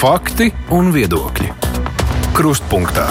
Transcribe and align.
Fakti 0.00 0.46
un 0.72 0.86
viedokļi. 0.94 1.50
Krustpunktā. 2.32 3.02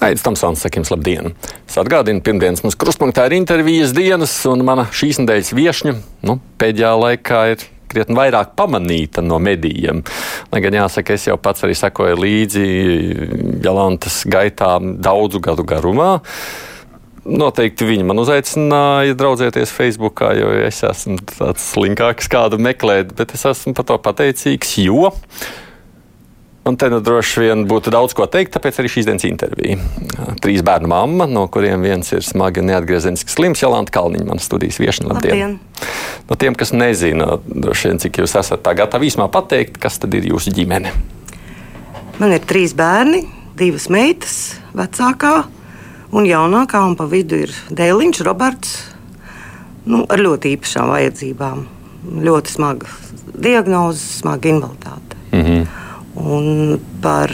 Aizsmeļamies, 0.00 0.22
Tamsons, 0.24 0.62
sakim, 0.64 0.86
labdien! 0.88 1.34
Es 1.68 1.74
atgādinu, 1.76 2.22
pirmdienas 2.24 2.62
mums 2.64 2.78
krustpunktā 2.80 3.26
ir 3.28 3.34
intervijas 3.36 3.92
dienas, 3.92 4.32
un 4.48 4.64
mana 4.64 4.86
šīs 4.88 5.18
nedēļas 5.20 5.50
viesņa 5.58 5.92
nu, 6.24 6.38
pēdējā 6.56 6.92
laikā 6.96 7.40
ir 7.52 7.66
krietni 7.92 8.16
vairāk 8.16 8.54
pamanīta 8.56 9.20
no 9.20 9.36
medijiem. 9.36 10.00
Lai 10.48 10.62
gan 10.64 10.78
jāsaka, 10.78 11.12
es 11.12 11.28
jau 11.28 11.36
pats 11.36 11.66
arī 11.68 11.76
sekoju 11.76 12.16
līdzi 12.22 12.64
Jalantas 13.66 14.22
gaitām 14.32 14.94
daudzu 15.04 15.42
gadu 15.44 15.68
garumā. 15.68 16.14
Noteikti 17.28 17.90
viņi 17.90 18.08
man 18.08 18.24
uzaicināja 18.24 19.20
draudzēties 19.20 19.76
Facebookā, 19.76 20.32
jo 20.40 20.56
es 20.70 20.80
esmu 20.88 21.20
tāds 21.34 21.68
slinkāks, 21.74 22.32
kādu 22.32 22.56
meklēt, 22.64 23.12
bet 23.20 23.36
es 23.36 23.44
esmu 23.52 23.76
par 23.76 23.90
to 23.92 24.00
pateicīgs, 24.08 24.78
jo 24.86 25.12
Un 26.66 26.74
te 26.74 26.88
nu 26.90 26.98
droši 26.98 27.44
vien 27.44 27.60
būtu 27.70 27.92
daudz 27.94 28.14
ko 28.18 28.24
teikt, 28.26 28.56
tāpēc 28.56 28.80
arī 28.82 28.90
šīs 28.90 29.06
dienas 29.06 29.26
intervija. 29.28 29.76
Trīs 30.42 30.64
bērnu 30.66 30.90
mamma, 30.90 31.28
no 31.30 31.44
kuriem 31.52 31.84
viens 31.86 32.10
ir 32.10 32.26
smagi 32.26 32.64
neatgriezeniski 32.66 33.30
slims, 33.30 33.62
Jolanta 33.62 33.94
Kalniņa, 33.94 34.26
manas 34.26 34.48
studijas 34.50 34.80
viešana. 34.82 35.14
Labdien! 35.14 35.30
Labdien. 35.30 35.60
No 36.26 36.34
tiem, 36.34 36.56
kas 36.58 36.74
nezina, 36.74 37.36
droši 37.46 37.92
vien, 37.92 38.02
cik 38.02 38.18
jūs 38.18 38.34
esat 38.40 38.64
tā 38.66 38.74
gatavi 38.74 39.06
īsumā 39.06 39.28
pateikt, 39.30 39.78
kas 39.78 40.00
tad 40.02 40.18
ir 40.18 40.26
jūsu 40.26 40.50
ģimene? 40.56 40.90
Man 42.18 42.34
ir 42.34 42.42
trīs 42.50 42.74
bērni, 42.74 43.22
divas 43.54 43.86
meitas, 43.92 44.36
vecākā 44.74 45.36
un 46.16 46.26
jaunākā, 46.26 46.82
un 46.82 46.98
pa 46.98 47.06
vidu 47.10 47.44
ir 47.46 47.54
Dēliņš, 47.70 48.24
Roberts, 48.26 48.76
nu, 49.86 50.02
ar 50.02 50.18
ļoti 50.18 50.56
īpašām 50.56 50.90
vajadzībām. 50.96 51.66
Ļoti 52.26 52.58
smaga 52.58 52.90
diagnoze, 53.38 54.02
smaga 54.20 54.50
invaliditāte. 54.50 55.18
Mm 55.30 55.42
-hmm. 55.42 55.85
Un 56.16 56.78
par 57.04 57.32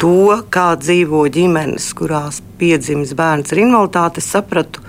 to, 0.00 0.36
kā 0.52 0.74
dzīvo 0.80 1.24
ģimenes, 1.32 1.90
kurās 1.96 2.40
piedzimis 2.60 3.14
bērns 3.16 3.52
ar 3.52 3.60
invaliditāti, 3.62 4.24
sapratu, 4.24 4.82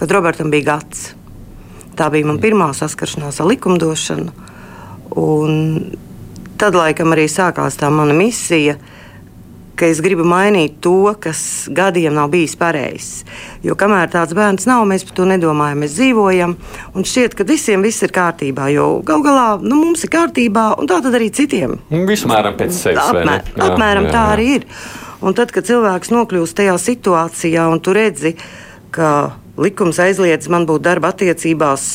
kad 0.00 0.12
Robertam 0.14 0.50
bija 0.52 0.72
gads. 0.72 1.12
Tā 1.96 2.10
bija 2.12 2.28
mana 2.28 2.42
pirmā 2.42 2.70
saskaršanās 2.76 3.40
ar 3.40 3.50
likumdošanu. 3.50 4.32
Tad 6.56 6.76
laikam 6.76 7.14
arī 7.14 7.26
sākās 7.30 7.78
tā 7.80 7.90
mana 7.92 8.14
misija 8.16 8.76
ka 9.76 9.88
es 9.90 10.00
gribu 10.04 10.24
mainīt 10.26 10.78
to, 10.84 11.12
kas 11.20 11.40
gadiem 11.72 12.14
nav 12.16 12.30
bijis 12.32 12.56
pareizs. 12.58 13.24
Jo 13.64 13.76
kamēr 13.78 14.10
tāds 14.12 14.34
bērns 14.36 14.66
nav, 14.68 14.84
mēs 14.88 15.04
par 15.06 15.18
to 15.18 15.28
nedomājam, 15.28 15.82
mēs 15.84 15.96
dzīvojam. 15.98 16.56
Un 16.96 17.06
šķiet, 17.06 17.36
ka 17.36 17.46
visiem 17.48 17.84
viss 17.84 18.04
ir 18.06 18.14
kārtībā. 18.16 18.70
Jo 18.72 18.88
gal 19.06 19.24
galā 19.24 19.48
nu, 19.62 19.78
mums 19.82 20.04
ir 20.06 20.12
kārtībā, 20.12 20.68
un 20.80 20.88
tā 20.90 21.00
tad 21.04 21.16
arī 21.18 21.30
citiem. 21.34 21.76
Vismēram 21.90 22.56
pēc 22.58 22.76
sevis. 22.76 23.02
Apmēr, 23.04 23.42
jā, 23.52 23.66
apmēram 23.68 24.08
jā, 24.08 24.12
jā. 24.12 24.14
tā 24.16 24.28
arī 24.34 24.52
ir. 24.58 24.70
Un 25.26 25.36
tad, 25.36 25.52
kad 25.52 25.66
cilvēks 25.68 26.12
nokļūst 26.12 26.56
tajā 26.58 26.76
situācijā, 26.80 27.66
un 27.72 27.80
tu 27.84 27.94
redzi, 27.96 28.36
ka 28.94 29.10
likums 29.60 30.00
aizliedz 30.00 30.48
man 30.52 30.66
būt 30.68 30.84
darba 30.84 31.12
attiecībās, 31.14 31.88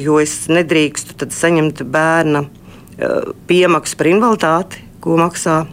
jo 0.00 0.18
es 0.20 0.44
nedrīkstu 0.52 1.28
saņemt 1.32 1.84
bērna 1.92 2.44
eh, 2.44 3.32
piemaksu 3.48 4.00
par 4.00 4.10
invaliditāti, 4.10 4.84
ko 5.04 5.18
maksā 5.20 5.64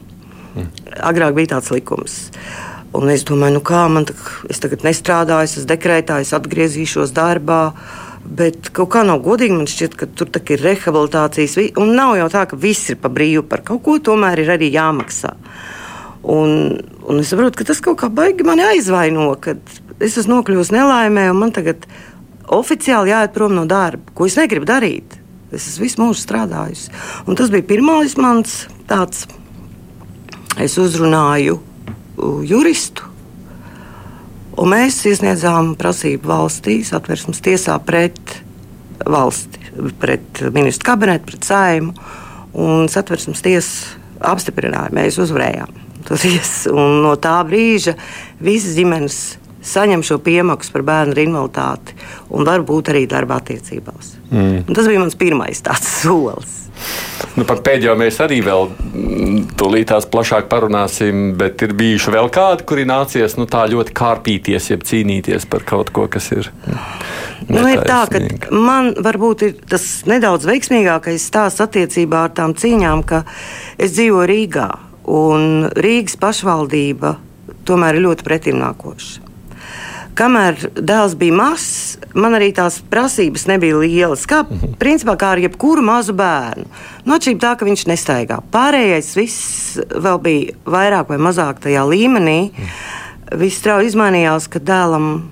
Agrāk 1.00 1.36
bija 1.38 1.56
tāds 1.56 1.72
likums. 1.74 2.18
Un 2.98 3.08
es 3.14 3.24
domāju, 3.24 3.56
nu 3.56 3.64
kā 3.64 3.86
man 3.88 4.06
tagad, 4.10 4.32
es 4.52 4.60
tagad 4.60 4.84
nestrādāju, 4.84 5.48
es 5.62 5.68
dekrētā, 5.70 6.20
es 6.24 6.34
atgriezīšos 6.36 7.14
darbā. 7.16 7.64
Bet 8.22 8.70
kaut 8.76 8.92
kā 8.94 9.06
nav 9.08 9.24
godīgi. 9.26 9.56
Man 9.58 9.70
šķiet, 9.70 9.96
ka 9.98 10.08
tur 10.12 10.30
ir 10.30 10.62
rehabilitācijas. 10.62 11.56
Un 11.82 11.96
nav 11.98 12.18
jau 12.20 12.28
tā, 12.34 12.44
ka 12.52 12.60
viss 12.60 12.92
ir 12.92 13.00
pa 13.02 13.10
brīvu 13.10 13.48
par 13.50 13.64
kaut 13.66 13.82
ko, 13.86 13.98
tomēr 13.98 14.44
ir 14.44 14.52
arī 14.58 14.70
jāmaksā. 14.74 15.34
Un, 16.22 16.78
un 17.10 17.24
es 17.24 17.32
saprotu, 17.32 17.58
ka 17.58 17.72
tas 17.72 17.82
kaut 17.82 17.98
kā 18.04 18.12
baigi 18.14 18.46
mani 18.46 18.68
aizvaino, 18.76 19.32
ka 19.42 19.56
es 20.04 20.20
esmu 20.22 20.38
nokļuvusi 20.38 20.76
nelaimē, 20.76 21.32
un 21.32 21.40
man 21.40 21.56
tagad 21.56 21.88
oficiāli 22.52 23.10
jāiet 23.10 23.34
prom 23.34 23.56
no 23.58 23.66
darba, 23.66 24.14
ko 24.14 24.28
es 24.30 24.38
negribu 24.38 24.68
darīt. 24.70 25.18
Es 25.52 25.66
esmu 25.72 25.88
visu 25.88 26.04
mūžu 26.04 26.22
strādājusi. 26.22 26.92
Un 27.26 27.40
tas 27.40 27.50
bija 27.52 27.66
pirmais 27.74 28.14
mans 28.22 28.66
tāds 28.92 29.26
es 30.60 30.78
uzrunāju 30.82 31.60
juristu. 32.48 33.08
Un 34.62 34.74
mēs 34.74 35.00
iesniedzām 35.08 35.76
prasību 35.80 36.28
valstī, 36.28 36.82
satversmes 36.86 37.40
tiesā 37.44 37.78
pret 37.86 38.20
valsti, 39.08 39.62
pret 40.02 40.44
ministru 40.54 40.92
kabinetu, 40.92 41.32
pret 41.32 41.48
saimu. 41.48 41.96
Un 42.62 42.90
satversmes 42.92 43.42
tiesa 43.42 44.00
apstiprināja, 44.28 44.92
mēs 44.94 45.18
uzvarējām. 45.24 45.72
No 46.68 47.14
tā 47.22 47.38
brīža 47.48 47.96
visas 48.44 48.76
ģimenes 48.76 49.20
saņem 49.62 50.04
šo 50.04 50.18
piemaksu 50.26 50.74
par 50.74 50.84
bērnu 50.86 51.16
invaliditāti 51.22 51.96
un 52.34 52.48
varbūt 52.48 52.92
arī 52.92 53.06
darba 53.10 53.38
attiecībās. 53.42 54.16
Mm. 54.32 54.64
Un 54.66 54.78
tas 54.78 54.90
bija 54.90 55.04
mans 55.04 55.18
pirmais 55.18 55.62
solis. 55.86 56.61
Nu, 57.38 57.46
par 57.48 57.62
pēdējo 57.64 57.94
mēs 58.00 58.18
arī 58.24 58.42
vēl 58.44 58.68
mm, 58.68 59.38
tūlītās 59.60 60.08
plašāk 60.12 60.50
parunāsim, 60.52 61.32
bet 61.40 61.64
ir 61.64 61.76
bijuši 61.78 62.14
vēl 62.16 62.28
kādi, 62.34 62.66
kuri 62.68 62.86
nācies 62.90 63.38
nu, 63.40 63.48
tā 63.50 63.64
ļoti 63.72 63.96
kārpīties, 63.96 64.68
jeb 64.74 64.84
cīnīties 64.88 65.48
par 65.52 65.66
kaut 65.68 65.94
ko, 65.96 66.08
kas 66.12 66.28
ir. 66.36 66.52
Nu, 67.48 67.64
ir 67.70 67.86
tā, 67.88 68.04
ka 68.12 68.52
man 68.52 68.92
varbūt 69.00 69.48
ir 69.48 69.58
tas 69.72 69.88
nedaudz 70.10 70.48
veiksmīgākais 70.50 71.24
stāsts 71.32 71.64
attiecībā 71.64 72.28
ar 72.28 72.36
tām 72.36 72.56
cīņām, 72.58 73.06
ka 73.08 73.24
es 73.80 73.96
dzīvoju 73.96 74.30
Rīgā, 74.32 74.70
un 75.12 75.70
Rīgas 75.72 76.20
pašvaldība 76.22 77.16
tomēr 77.68 77.98
ir 77.98 78.10
ļoti 78.10 78.28
pretimnākoša. 78.28 79.31
Kamēr 80.18 80.58
dēls 80.76 81.14
bija 81.20 81.36
mazs, 81.38 81.98
man 82.14 82.36
arī 82.36 82.52
tās 82.56 82.82
prasības 82.92 83.46
nebija 83.48 83.78
lielas. 83.80 84.26
Kā, 84.28 84.44
-hmm. 84.44 84.76
principā, 84.80 85.16
kā 85.16 85.32
ar 85.36 85.40
jebkuru 85.40 85.82
mazu 85.82 86.14
bērnu. 86.14 86.66
No 87.06 87.16
atšķirība 87.16 87.40
tā, 87.40 87.56
ka 87.58 87.66
viņš 87.66 87.86
nestaigā. 87.88 88.42
Pārējais 88.52 89.16
viss 89.16 89.80
vēl 89.90 90.20
bija 90.22 90.54
vairāk 90.66 91.10
vai 91.10 91.18
mazāk 91.18 91.64
tajā 91.64 91.86
līmenī. 91.88 92.52
Mm. 92.52 93.40
Viss 93.40 93.58
strauji 93.58 93.88
izmainījās, 93.88 94.50
kad 94.52 94.64
dēlam 94.68 95.30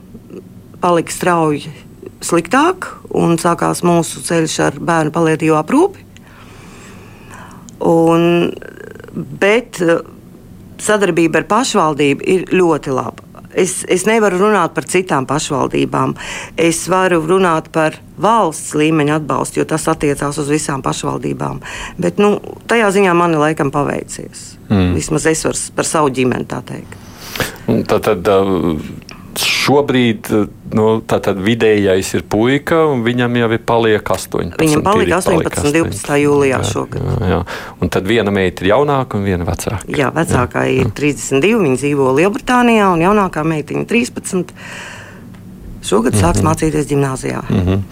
palika 0.82 1.12
strauji 1.12 1.72
sliktāk 2.22 2.88
un 3.16 3.38
sākās 3.38 3.84
mūsu 3.84 4.24
ceļš 4.24 4.60
ar 4.60 4.80
bērnu 4.80 5.12
palietīvo 5.12 5.58
aprūpi. 5.60 6.06
Un, 7.80 8.52
bet 9.16 9.80
sadarbība 10.80 11.42
ar 11.42 11.48
pašvaldību 11.52 12.28
ir 12.28 12.46
ļoti 12.56 12.96
laba. 12.96 13.29
Es, 13.60 13.82
es 13.92 14.06
nevaru 14.08 14.40
runāt 14.40 14.76
par 14.76 14.88
citām 14.90 15.28
pašvaldībām. 15.30 16.16
Es 16.60 16.86
varu 16.92 17.20
runāt 17.28 17.70
par 17.76 17.98
valsts 18.20 18.76
līmeņa 18.80 19.20
atbalstu, 19.20 19.62
jo 19.62 19.68
tas 19.70 19.88
attiecās 19.92 20.40
uz 20.40 20.52
visām 20.52 20.84
pašvaldībām. 20.86 21.62
Bet 22.00 22.22
nu, 22.24 22.38
tajā 22.72 22.92
ziņā 22.96 23.16
man 23.18 23.36
laikam 23.40 23.72
paveicies. 23.76 24.54
Mm. 24.70 24.96
Vismaz 24.98 25.28
es 25.32 25.46
varu 25.48 25.64
par 25.76 25.90
savu 25.90 26.14
ģimeni 26.16 26.48
tā 26.50 26.62
teikt. 26.66 26.98
Tad, 27.90 28.02
tad, 28.08 28.30
šobrīd 29.70 30.30
nu, 30.74 30.86
vidējais 31.46 32.12
ir 32.18 32.26
puika, 32.30 32.82
un 32.90 33.04
viņam 33.06 33.38
jau 33.42 33.50
ir 33.56 33.64
paliek 33.66 34.12
18. 34.16 34.58
Viņam 34.62 34.84
palika 34.86 35.20
18, 35.22 35.72
12. 35.76 36.20
jūlijā 36.24 36.62
šogad. 36.68 37.06
Jā, 37.06 37.30
jā. 37.34 37.40
Un 37.82 37.92
tad 37.94 38.08
viena 38.10 38.34
meita 38.34 38.66
ir 38.66 38.72
jaunāka 38.74 39.20
un 39.20 39.28
viena 39.28 39.48
vecāka. 39.48 39.82
Jā, 39.94 40.12
vecākā 40.16 40.66
jā. 40.68 40.86
ir 40.86 40.94
32, 40.98 41.62
viņa 41.66 41.82
dzīvo 41.84 42.14
Lielbritānijā, 42.18 42.90
un 42.96 43.04
jaunākā 43.06 43.46
meitiņa 43.54 43.86
13. 43.90 44.56
Šogad 45.80 46.14
mm 46.14 46.20
-hmm. 46.20 46.24
sāks 46.26 46.44
mācīties 46.44 46.90
gimnājā. 46.90 47.44
Mm 47.50 47.66
-hmm. 47.66 47.84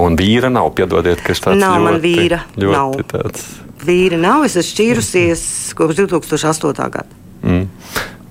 Un 0.00 0.16
vīra 0.16 0.48
nav, 0.48 0.70
piedodiet, 0.74 1.20
ka 1.20 1.34
tas 1.34 1.56
nav. 1.58 1.80
Ļoti, 1.80 1.84
man 1.84 2.00
vīra 2.00 2.40
ļoti 2.56 2.76
nav. 2.76 2.94
Tāds... 3.12 3.46
Vīra 3.86 4.18
nav, 4.18 4.44
es 4.44 4.56
esmu 4.56 4.70
šķīrusies 4.70 5.74
kopš 5.74 5.96
2008. 5.96 6.90
gada. 6.90 7.08
Mm. 7.42 7.68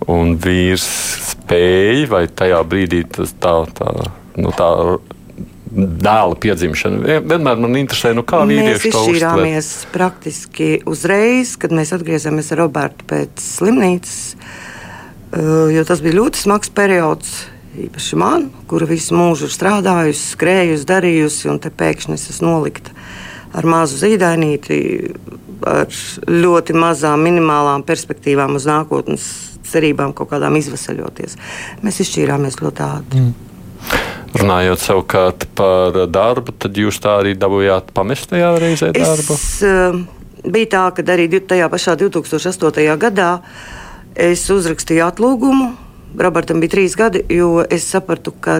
Un 0.07 0.37
vīrs 0.37 1.35
spēja, 1.49 2.09
vai 2.09 2.27
tajā 2.27 2.61
brīdī 2.67 3.03
tas 3.09 3.33
tā, 3.41 3.53
tā, 3.73 3.93
nu, 4.37 4.53
tā 4.53 4.69
dēla 5.69 6.37
piedzimšana. 6.41 7.19
Vienmēr 7.25 7.61
man 7.61 7.77
interesē, 7.77 8.13
nu, 8.17 8.23
kā 8.25 8.41
vīrieši 8.49 8.91
to 8.93 9.03
izšķīrāmies 9.05 9.69
praktiski 9.93 10.79
uzreiz, 10.89 11.55
kad 11.61 11.73
mēs 11.75 11.93
atgriezāmies 11.97 12.51
ar 12.53 12.63
Robertu 12.63 13.05
pēc 13.09 13.41
slimnīcas, 13.43 14.19
uh, 14.33 15.69
jo 15.73 15.85
tas 15.85 16.03
bija 16.05 16.19
ļoti 16.21 16.45
smags 16.45 16.73
periods. 16.73 17.39
Īpaši 17.79 18.17
man, 18.17 18.47
kura 18.67 18.87
visu 18.89 19.13
mūžu 19.15 19.45
ir 19.45 19.53
strādājusi, 19.53 20.31
skrējusi, 20.33 20.87
darījusi, 20.89 21.51
un 21.51 21.59
te 21.61 21.69
pēkšņi 21.69 22.17
es 22.17 22.31
esmu 22.33 22.49
nolikta 22.49 22.95
ar 23.55 23.65
mazu 23.69 23.97
zīdainīti, 24.01 24.79
ar 25.69 25.93
ļoti 26.27 26.75
mazām, 26.77 27.21
minimālām 27.25 27.85
perspektīvām 27.85 28.57
uz 28.57 28.65
nākotnes 28.69 29.29
cerībām 29.71 30.13
kaut 30.17 30.31
kādām 30.33 30.57
izvesaļoties. 30.59 31.37
Mēs 31.85 32.01
izšķīrāmies 32.05 32.59
ļoti 32.63 32.85
ātri. 32.85 33.25
Mm. 33.25 33.49
Runājot 34.39 34.81
savukārt 34.83 35.45
par 35.57 35.95
darbu, 36.11 36.53
tad 36.61 36.77
jūs 36.77 36.99
tā 37.01 37.15
arī 37.23 37.33
dabūjāt 37.39 37.93
pamest 37.95 38.29
tajā 38.29 38.51
reizē 38.61 38.91
darbu? 38.93 39.35
Es, 39.35 39.47
uh, 39.65 39.97
bija 40.45 40.71
tā, 40.75 40.83
ka 40.95 41.05
arī 41.15 41.29
tajā 41.39 41.69
pašā 41.71 41.95
2008. 41.99 42.85
gadā 43.01 43.31
es 44.19 44.45
uzrakstīju 44.53 45.05
atlūgumu. 45.07 45.69
Robertam 46.19 46.61
bija 46.61 46.75
trīs 46.77 46.97
gadi, 46.97 47.23
jo 47.33 47.63
es 47.69 47.85
sapratu, 47.89 48.33
ka 48.41 48.59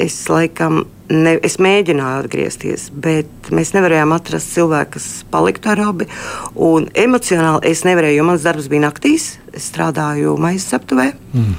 es 0.00 0.16
laikam 0.32 0.84
ne, 1.12 1.36
es 1.44 1.58
mēģināju 1.62 2.24
atgriezties, 2.24 2.88
bet 3.04 3.52
mēs 3.54 3.74
nevarējām 3.76 4.14
atrast 4.16 4.54
cilvēku, 4.56 4.96
kas 4.96 5.08
paliktu 5.32 5.72
ar 5.72 5.84
abi. 5.90 6.08
Un 6.56 6.88
emocionāli 6.98 7.72
es 7.72 7.84
nevarēju, 7.88 8.20
jo 8.20 8.26
mans 8.28 8.46
darbs 8.46 8.68
bija 8.72 8.86
naktīs. 8.88 9.36
Es 9.52 9.68
strādāju 9.72 10.36
maizes 10.40 10.72
aptuvē. 10.78 11.12
Mm. 11.36 11.54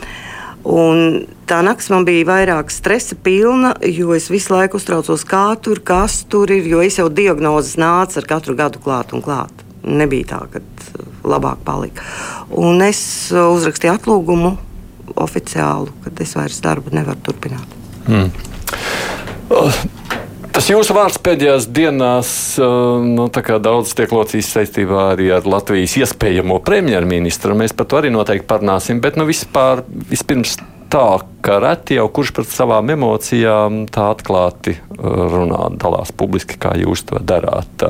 Un 0.63 1.25
tā 1.49 1.59
naktis 1.65 1.89
man 1.91 2.05
bija 2.07 2.23
vairāk 2.29 2.71
stresa 2.71 3.17
pilna, 3.19 3.73
jo 3.83 4.13
es 4.15 4.29
visu 4.31 4.53
laiku 4.55 4.79
uztraucos, 4.79 5.25
kā 5.27 5.45
tur, 5.59 5.83
kas 5.83 6.21
tur 6.31 6.51
ir. 6.55 6.67
Jo 6.69 6.79
es 6.85 6.97
jau 7.01 7.09
diagnozes 7.11 7.75
nācu 7.81 8.21
ar 8.21 8.29
katru 8.29 8.55
gadu 8.59 8.81
klāt 8.83 9.11
un 9.15 9.23
klāt. 9.25 9.51
Nebija 9.83 10.29
tā, 10.31 10.39
ka 10.53 10.61
uh, 10.63 11.09
labāk 11.27 11.59
palika. 11.67 12.05
Un 12.55 12.79
es 12.85 13.03
uh, 13.35 13.49
uzrakstīju 13.51 13.97
atlūgumu 13.97 14.53
oficiālu, 15.19 15.91
ka 16.05 16.15
es 16.23 16.31
vairs 16.39 16.63
darbu 16.63 16.95
nevaru 16.95 17.19
turpināt. 17.27 17.79
Mm. 18.07 18.31
Tas 20.53 20.67
jūsu 20.69 20.93
vārds 20.93 21.17
pēdējās 21.23 21.65
dienās 21.73 22.29
nu, 22.61 23.25
daudz 23.33 23.95
tiek 23.97 24.11
locīts 24.13 24.51
saistībā 24.53 25.07
arī 25.15 25.31
ar 25.33 25.47
Latvijas 25.49 25.95
iespējamo 25.97 26.59
premjerministru. 26.63 27.57
Mēs 27.57 27.73
par 27.73 27.89
to 27.89 27.97
arī 27.99 28.13
noteikti 28.13 28.45
parunāsim. 28.47 29.01
Bet 29.01 29.17
nu, 29.17 29.25
vispār, 29.25 29.81
vispirms 30.11 30.59
tā, 30.93 31.07
ka 31.41 31.57
reti 31.63 31.97
jau 31.97 32.05
kurš 32.13 32.35
par 32.37 32.45
savām 32.47 32.93
emocijām 32.93 33.83
tā 33.91 34.11
atklāti 34.13 34.77
runā, 34.99 35.71
dalās 35.81 36.13
publiski, 36.15 36.59
kā 36.61 36.75
jūs 36.77 37.07
to 37.09 37.17
darāt. 37.17 37.87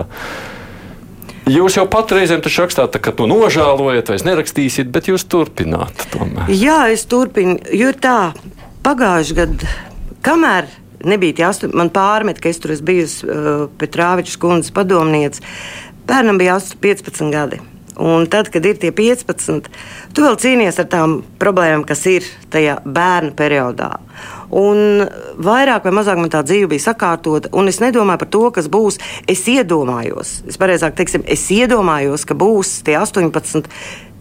Jūs 1.52 1.76
jau 1.76 1.84
pat 1.92 2.14
reizēm 2.16 2.40
rakstāt, 2.46 2.96
ka 3.04 3.12
to 3.12 3.28
nožēlojat, 3.28 4.14
vai 4.14 4.20
nerakstīsiet, 4.30 4.88
bet 4.96 5.12
jūs 5.12 5.28
turpināt. 5.28 6.06
Tomēr. 6.14 6.48
Jā, 6.56 6.86
es 6.96 7.04
turpinu, 7.12 7.58
jo 7.76 7.92
tā 7.92 8.32
pagājušajā 8.88 9.36
gadā, 9.42 9.76
kamēr 10.24 10.72
nebija 11.08 11.40
tie 11.40 11.48
astoņi. 11.50 11.76
Man 11.78 11.92
pārmet, 11.94 12.42
ka 12.42 12.52
es 12.52 12.62
tur 12.64 12.76
esmu 12.76 12.90
bijusi 12.92 13.28
uh, 13.28 13.68
Petrāvičs 13.82 14.40
kundzes 14.42 14.74
padomniece. 14.76 15.44
Bērnam 16.08 16.40
bija 16.42 16.58
8, 16.60 16.80
15 16.84 17.32
gadi. 17.34 17.62
Un 17.98 18.26
tad, 18.26 18.50
kad 18.50 18.66
ir 18.66 18.80
tie 18.82 18.90
15, 18.90 19.68
tu 20.18 20.24
vēl 20.26 20.38
cīnies 20.42 20.80
ar 20.82 20.88
tām 20.90 21.20
problēmām, 21.42 21.84
kas 21.86 22.02
ir 22.10 22.26
tajā 22.54 22.80
bērnu 22.90 23.36
periodā. 23.38 23.92
Un 24.54 25.04
vairāk 25.38 25.86
vai 25.86 25.94
mazāk 25.94 26.18
man 26.18 26.32
tā 26.34 26.42
dzīve 26.46 26.72
bija 26.72 26.88
sakārtota, 26.88 27.52
un 27.54 27.70
es 27.70 27.78
nedomāju 27.84 28.24
par 28.24 28.32
to, 28.34 28.44
kas 28.56 28.70
būs. 28.74 28.98
Es 29.30 29.46
iedomājos, 29.50 30.40
es 30.50 30.58
pareizāk 30.62 30.98
teiksim, 30.98 31.26
es 31.30 31.46
iedomājos, 31.54 32.26
ka 32.26 32.38
būs 32.38 32.80
tie 32.88 32.98
18, 32.98 33.70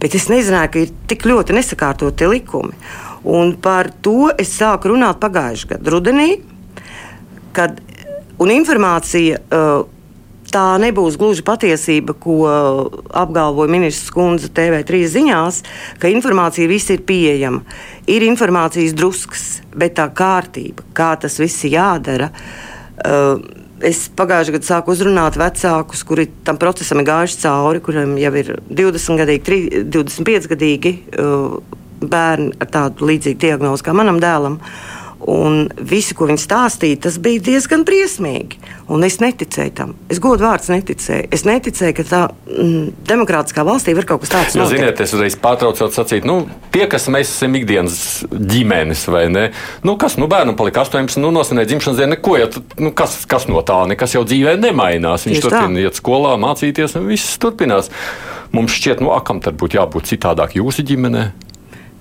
bet 0.01 0.17
es 0.21 0.29
nezināju, 0.29 0.73
ka 0.73 0.83
ir 0.83 0.93
tik 1.09 1.25
ļoti 1.29 1.57
nesakārtoti 1.57 2.29
likumi. 2.29 2.77
Un 3.23 3.55
par 3.57 3.89
to 4.05 4.29
es 4.37 4.53
sāku 4.53 4.93
runāt 4.93 5.21
pagājušajā 5.23 5.77
gadā, 5.77 5.93
rudenī 5.95 6.31
kad 7.55 7.81
informācija. 8.43 9.41
Uh, 9.49 9.89
tā 10.53 10.75
nebūs 10.81 11.17
gluži 11.17 11.43
patiesība, 11.45 12.13
ko 12.13 12.43
apgalvoja 13.17 13.71
ministrs 13.73 14.11
Kundze 14.13 14.51
TV3 14.53 15.01
ziņās, 15.15 15.63
ka 16.01 16.11
informācija 16.13 16.69
viss 16.69 16.91
ir 16.93 17.03
pieejama. 17.07 17.63
Ir 18.11 18.25
informācijas 18.27 18.95
druskas, 18.97 19.47
bet 19.73 19.97
tā 19.97 20.09
kārtība, 20.13 20.85
kā 20.93 21.13
tas 21.19 21.39
viss 21.41 21.65
jādara. 21.65 22.29
Uh, 23.03 23.41
es 23.83 24.05
pagājušajā 24.15 24.57
gadā 24.57 24.69
sāku 24.69 24.93
uzrunāt 24.93 25.37
vecākus, 25.39 26.03
kuri 26.07 26.29
tam 26.45 26.59
procesam 26.61 27.01
ir 27.01 27.09
gājuši 27.09 27.39
cauri, 27.43 27.81
kuriem 27.83 28.17
jau 28.21 28.33
ir 28.39 28.51
20 28.69 29.23
gadīgi, 29.23 29.85
25 29.91 30.51
gadīgi 30.53 30.97
uh, 31.17 31.57
bērni 32.03 32.53
ar 32.61 32.69
tādu 32.69 33.09
līdzīgu 33.09 33.41
diagnozi 33.41 33.87
kā 33.87 33.95
manam 33.97 34.21
dēlam. 34.21 34.59
Uh, 34.59 35.02
Un 35.29 35.69
visu, 35.79 36.15
ko 36.17 36.27
viņi 36.27 36.41
stāstīja, 36.41 36.99
tas 37.05 37.17
bija 37.23 37.41
diezgan 37.43 37.85
briesmīgi. 37.87 38.59
Un 38.91 39.05
es 39.07 39.19
neticēju 39.23 39.71
tam. 39.77 39.93
Es 40.11 40.19
godu 40.23 40.43
vārds 40.43 40.67
neticēju. 40.71 41.29
Es 41.33 41.45
neticēju, 41.47 41.95
ka 41.95 42.05
tā 42.09 42.21
mm, 42.27 42.89
demokrātiskā 43.07 43.63
valstī 43.63 43.95
var 43.95 44.07
kaut 44.09 44.25
kas 44.25 44.33
tāds 44.33 44.57
notikt. 44.59 44.81
Ziniet, 44.81 44.99
es 45.05 45.15
reiz 45.15 45.37
pārtraucot 45.39 45.95
sacīt, 45.95 46.27
nu, 46.27 46.41
tie, 46.75 46.83
kas 46.91 47.07
mēs 47.13 47.31
esam 47.31 47.55
ikdienas 47.59 47.97
ģimenes, 48.33 49.05
vai 49.13 49.23
ne? 49.31 49.45
Nu, 49.87 49.95
kas, 50.01 50.17
nu, 50.19 50.27
bērnam 50.31 50.59
palika 50.59 50.83
18, 50.83 51.21
nu, 51.23 51.31
nosinēja 51.35 51.71
dzimšanas 51.71 52.01
dienu, 52.01 52.15
neko, 52.17 52.35
ja, 52.41 52.51
nu, 52.83 52.91
kas, 52.97 53.21
kas 53.29 53.47
no 53.51 53.63
tā, 53.63 53.79
nekas 53.93 54.17
jau 54.17 54.25
dzīvē 54.27 54.57
nemainās. 54.59 55.29
Viņš 55.29 55.47
turpina 55.47 55.87
iet 55.87 55.99
skolā, 55.99 56.35
mācīties, 56.41 56.99
un 56.99 57.07
viss 57.13 57.39
turpinās. 57.39 57.93
Mums 58.53 58.75
šķiet, 58.75 58.99
nu, 59.01 59.09
akam 59.15 59.39
tad 59.41 59.55
būtu 59.57 59.79
jābūt 59.79 60.11
citādāk 60.11 60.59
jūsu 60.59 60.83
ģimenei. 60.85 61.31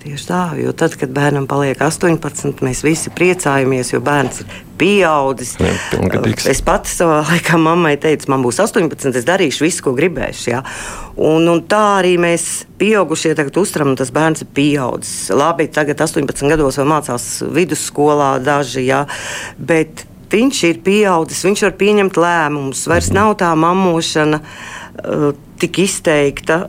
Tieši 0.02 0.24
tā, 0.26 0.40
jo 0.58 0.72
tad, 0.74 0.96
kad 0.98 1.12
bērnam 1.14 1.44
paliek 1.46 1.78
18, 1.78 2.58
mēs 2.66 2.80
visi 2.82 3.10
priecājamies, 3.14 3.92
jo 3.92 4.00
bērns 4.02 4.40
ir 4.42 4.56
pieaudzis. 4.80 5.52
Jā, 5.62 5.76
es 6.50 6.62
pati 6.66 6.90
savā 6.90 7.20
laikā 7.28 7.54
mammai 7.62 7.92
teicu, 8.02 8.26
man 8.32 8.42
būs 8.42 8.58
18, 8.64 9.12
es 9.20 9.28
darīšu 9.28 9.62
visu, 9.62 9.84
ko 9.86 9.92
gribēšu. 9.94 10.48
Ja? 10.50 10.64
Un, 11.14 11.46
un 11.52 11.62
tā 11.70 11.84
arī 12.00 12.16
mēs 12.18 12.64
pieaugušie 12.82 13.36
tagad 13.38 13.62
uztram, 13.62 13.92
un 13.92 14.00
tas 14.00 14.10
bērns 14.10 14.42
ir 14.42 14.50
pieaudzis. 14.58 15.30
Labi, 15.38 15.68
tagad 15.70 16.02
18 16.02 16.50
gados 16.50 16.82
vēl 16.82 16.90
mācās 16.96 17.30
vidusskolā 17.54 18.32
daži, 18.42 18.88
ja? 18.88 19.04
bet 19.54 20.08
viņš 20.34 20.66
ir 20.66 20.82
pieaudzis, 20.82 21.46
viņš 21.46 21.66
var 21.68 21.78
pieņemt 21.78 22.18
lēmumus, 22.18 22.88
vairs 22.90 23.14
nav 23.14 23.36
tā 23.38 23.54
mamošana 23.54 24.42
uh, 24.42 25.28
tik 25.62 25.84
izteikta 25.86 26.64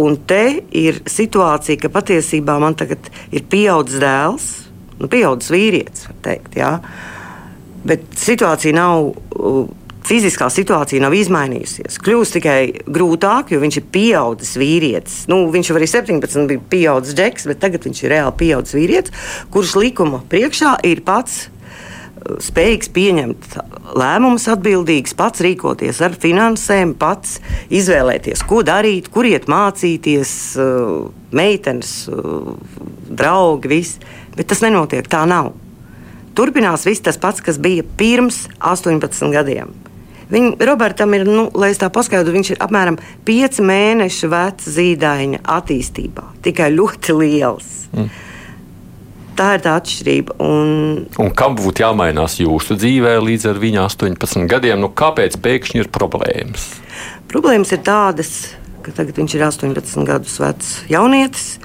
Un 0.00 0.16
te 0.28 0.44
ir 0.78 1.02
situācija, 1.08 1.80
ka 1.82 1.92
patiesībā 1.92 2.56
man 2.62 2.76
tagad 2.78 3.10
ir 3.34 3.44
pieaudzis 3.50 4.00
dēls, 4.02 4.48
nu, 5.00 5.10
pieaudzis 5.12 5.52
vīrietis, 5.52 6.08
var 6.08 6.18
teikt. 6.24 6.56
Jā. 6.56 6.72
Bet 7.82 8.06
situācija 8.16 8.74
nav, 8.76 9.10
fiziskā 10.06 10.48
situācija 10.52 11.02
nav 11.02 11.14
izmainījusies. 11.16 11.98
Kļūst 12.02 12.38
tikai 12.38 12.58
grūtāk, 12.86 13.52
jo 13.52 13.60
viņš 13.62 13.78
ir 13.80 13.88
pieaudzis 13.94 14.54
vīrietis. 14.60 15.18
Nu, 15.30 15.44
viņš 15.52 15.70
jau 15.70 15.78
arī 15.78 15.88
17 15.90 16.48
bija 16.50 16.66
pieaudzis 16.72 17.18
džeks, 17.18 17.48
bet 17.50 17.62
tagad 17.62 17.86
viņš 17.88 18.04
ir 18.04 18.14
reāli 18.16 18.38
pieaudzis 18.42 18.78
vīrietis, 18.78 19.26
kurš 19.54 19.76
likuma 19.82 20.22
priekšā 20.32 20.78
ir 20.88 21.04
pats 21.06 21.46
spējīgs 22.42 22.90
pieņemt 22.94 23.56
lēmumus, 23.98 24.46
atbildīgs, 24.52 25.14
pats 25.18 25.42
rīkoties 25.44 26.00
ar 26.04 26.16
finansēm, 26.18 26.94
pats 26.98 27.38
izvēlēties, 27.72 28.44
ko 28.48 28.62
darīt, 28.66 29.10
kur 29.12 29.28
iet 29.28 29.48
mācīties, 29.50 30.32
eh, 30.56 31.10
meitenes, 31.32 32.08
eh, 32.08 32.82
draugi, 33.10 33.68
viss. 33.68 33.98
Bet 34.36 34.48
tas 34.48 34.60
nenotiek, 34.60 35.06
tā 35.08 35.26
nav. 35.26 35.52
Turpinās 36.34 36.86
viss 36.86 37.00
tas 37.00 37.18
pats, 37.18 37.42
kas 37.42 37.58
bija 37.58 37.82
pirms 37.82 38.48
18 38.60 39.32
gadiem. 39.32 39.74
Viņa, 40.32 40.56
Robertam 40.64 41.12
ir, 41.12 41.26
nu, 41.28 41.50
lai 41.52 41.70
es 41.70 41.78
tā 41.78 41.90
paskaidrotu, 41.92 42.32
viņš 42.32 42.50
ir 42.54 42.60
apmēram 42.64 42.96
5 43.26 43.60
mēnešu 43.60 44.30
vecs 44.32 44.64
zīdaiņa 44.64 45.42
attīstībā. 45.44 46.24
Tikai 46.42 46.70
ļoti 46.72 47.16
liels. 47.18 47.88
Mm. 47.92 48.08
Tā 49.38 49.54
ir 49.56 49.62
tā 49.64 49.76
atšķirība. 49.80 50.36
Un... 50.44 50.72
Un 51.22 51.30
kam 51.36 51.56
būtu 51.58 51.84
jāmainās 51.84 52.36
jūsu 52.42 52.76
dzīvē 52.80 53.14
līdz 53.24 53.48
ar 53.52 53.60
viņa 53.62 53.86
18 53.88 54.48
gadiem? 54.50 54.82
Nu, 54.82 54.90
kāpēc 54.92 55.38
pēkšņi 55.42 55.84
ir 55.84 55.88
problēmas? 55.92 56.68
Problēmas 57.32 57.72
ir 57.72 57.80
tādas, 57.86 58.32
ka 58.84 58.92
tagad 58.92 59.22
viņš 59.22 59.38
ir 59.38 59.46
18 59.48 60.04
gadus 60.08 60.36
vecs 60.42 60.74
jaunietis. 60.92 61.56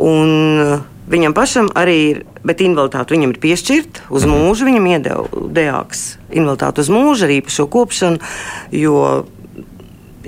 Un 0.00 0.80
viņam 1.10 1.34
pašam 1.36 1.72
arī 1.76 1.98
ir, 2.12 2.22
bet 2.46 2.62
invaliditāte 2.62 3.16
viņam 3.16 3.34
ir 3.34 3.42
piešķirta 3.42 4.06
uz 4.08 4.28
mhm. 4.28 4.46
mūžu. 4.46 4.70
Viņam 4.70 4.88
iedeva 4.94 5.44
dejāks 5.58 6.06
invaliditāti 6.30 6.84
uz 6.84 6.94
mūžu, 6.94 7.26
arī 7.26 7.42
par 7.44 7.58
šo 7.58 7.66
kopšanu. 7.74 8.22
Jo 8.76 8.96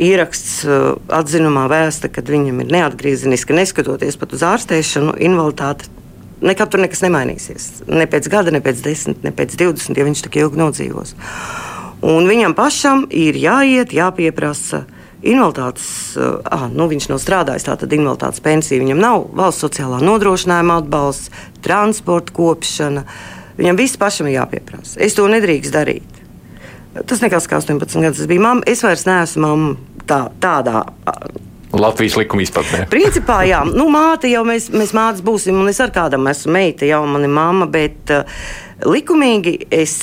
ieraksts 0.02 0.64
atzinumā 1.12 1.68
vēsta, 1.70 2.10
ka 2.10 2.24
viņam 2.26 2.62
ir 2.64 2.70
neatgriezeniski, 2.74 3.54
neskatoties 3.54 4.18
pat 4.18 4.32
uz 4.34 4.44
ārstēšanu, 4.50 5.14
invaliditāte 5.22 5.90
nekad 6.42 6.72
tur 6.72 6.82
nekas 6.82 7.02
nemainīsies. 7.04 7.68
Ne 7.90 8.06
pēc 8.10 8.28
gada, 8.32 8.52
ne 8.54 8.62
pēc 8.64 8.82
desmit, 8.84 9.22
ne 9.24 9.32
pēc 9.34 9.54
divdesmit, 9.58 9.98
ja 9.98 10.06
viņš 10.06 10.24
tik 10.26 10.40
ilgi 10.42 10.60
nodzīvos. 10.60 11.14
Un 12.02 12.26
viņam 12.26 12.56
pašam 12.58 13.06
ir 13.10 13.38
jāiet, 13.38 13.94
jāpieprasa. 13.94 14.84
Invaliditātes, 15.22 16.16
ah, 16.18 16.64
nu 16.66 16.88
viņš 16.90 17.06
nav 17.12 17.20
strādājis, 17.22 17.68
tātad 17.68 17.92
invaliditātes 17.94 18.42
pensija, 18.42 18.82
viņam 18.82 18.98
nav 18.98 19.28
valsts 19.38 19.62
sociālā 19.62 20.00
nodrošinājuma 20.02 20.80
atbalsts, 20.82 21.30
transporta 21.62 22.34
kopšana. 22.34 23.04
Viņam 23.60 23.78
viss 23.78 24.00
pašam 24.00 24.26
ir 24.26 24.40
jāpieprasa. 24.40 24.98
Es 24.98 25.14
to 25.14 25.28
nedrīkst 25.30 25.76
darīt. 25.76 26.18
Tas 27.06 27.22
nekas 27.22 27.46
kā 27.46 27.62
18 27.62 28.02
gadus. 28.02 28.24
Es 28.24 28.28
biju 28.28 28.42
mamma, 28.42 28.66
es 28.66 28.82
vairs 28.82 29.06
neesmu 29.06 29.46
mamma 29.46 30.02
tā, 30.10 30.24
tādā 30.42 30.82
Latvijas 31.82 32.16
likuma 32.20 32.44
izpratnē. 32.44 32.84
Principā, 32.92 33.42
jā, 33.48 33.62
nu, 33.66 33.88
māte 33.92 34.30
jau 34.30 34.44
mēs, 34.46 34.70
mēs 34.74 34.94
mātes 34.96 35.24
būsim, 35.24 35.58
un 35.58 35.70
es 35.72 35.80
ar 35.82 35.92
kādam 35.94 36.28
esmu 36.30 36.54
meita, 36.54 36.86
jau 36.88 37.02
man 37.10 37.26
ir 37.26 37.32
mamma, 37.32 37.66
bet 37.70 38.12
uh, 38.14 38.42
likumīgi 38.86 39.56
es 39.72 39.96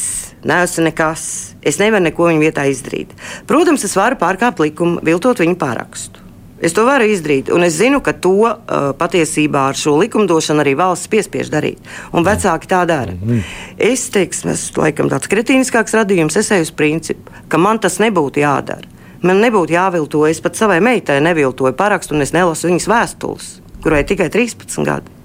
neesmu 0.44 0.88
nekas. 0.90 1.28
Es 1.66 1.80
nevaru 1.82 2.06
neko 2.08 2.30
viņa 2.30 2.44
vietā 2.44 2.66
izdarīt. 2.72 3.12
Protams, 3.48 3.84
es 3.88 3.96
varu 4.00 4.20
pārkāpt 4.20 4.62
likumu, 4.64 5.04
viltot 5.04 5.42
viņa 5.44 5.60
pārakstu. 5.60 6.26
Es 6.60 6.76
to 6.76 6.84
varu 6.84 7.06
izdarīt, 7.08 7.48
un 7.56 7.64
es 7.64 7.78
zinu, 7.80 8.02
ka 8.04 8.12
to 8.20 8.34
uh, 8.44 8.90
patiesībā 9.00 9.70
ar 9.72 9.78
šo 9.80 9.96
likumdošanu 10.02 10.60
arī 10.66 10.74
valsts 10.80 11.08
piespiež 11.12 11.52
darīt. 11.54 11.80
Un 12.12 12.28
vecāki 12.28 12.68
tā 12.68 12.84
dara. 12.88 13.14
-hmm. 13.14 13.42
Es 13.78 14.10
teiktu, 14.10 14.50
ir 14.50 14.58
laikam 14.76 15.10
tāds 15.10 15.32
kretīniskāks 15.32 15.96
radījums. 15.96 16.38
Es 16.38 16.52
eju 16.52 16.62
uz 16.62 16.72
principu, 16.72 17.32
ka 17.48 17.58
man 17.58 17.80
tas 17.80 18.00
nebūtu 18.00 18.44
jādara. 18.44 18.99
Man 19.26 19.42
nebūtu 19.44 19.76
jāvilto. 19.76 20.24
Es 20.30 20.40
pat 20.44 20.56
savai 20.60 20.80
meitai 20.84 21.20
neviltoju 21.24 21.76
parakstu, 21.78 22.16
un 22.16 22.24
es 22.24 22.34
nelasu 22.36 22.70
viņas 22.70 22.88
vēstules, 22.90 23.50
kurai 23.84 24.04
tikai 24.08 24.30
13 24.32 24.86
gadi. 24.88 25.16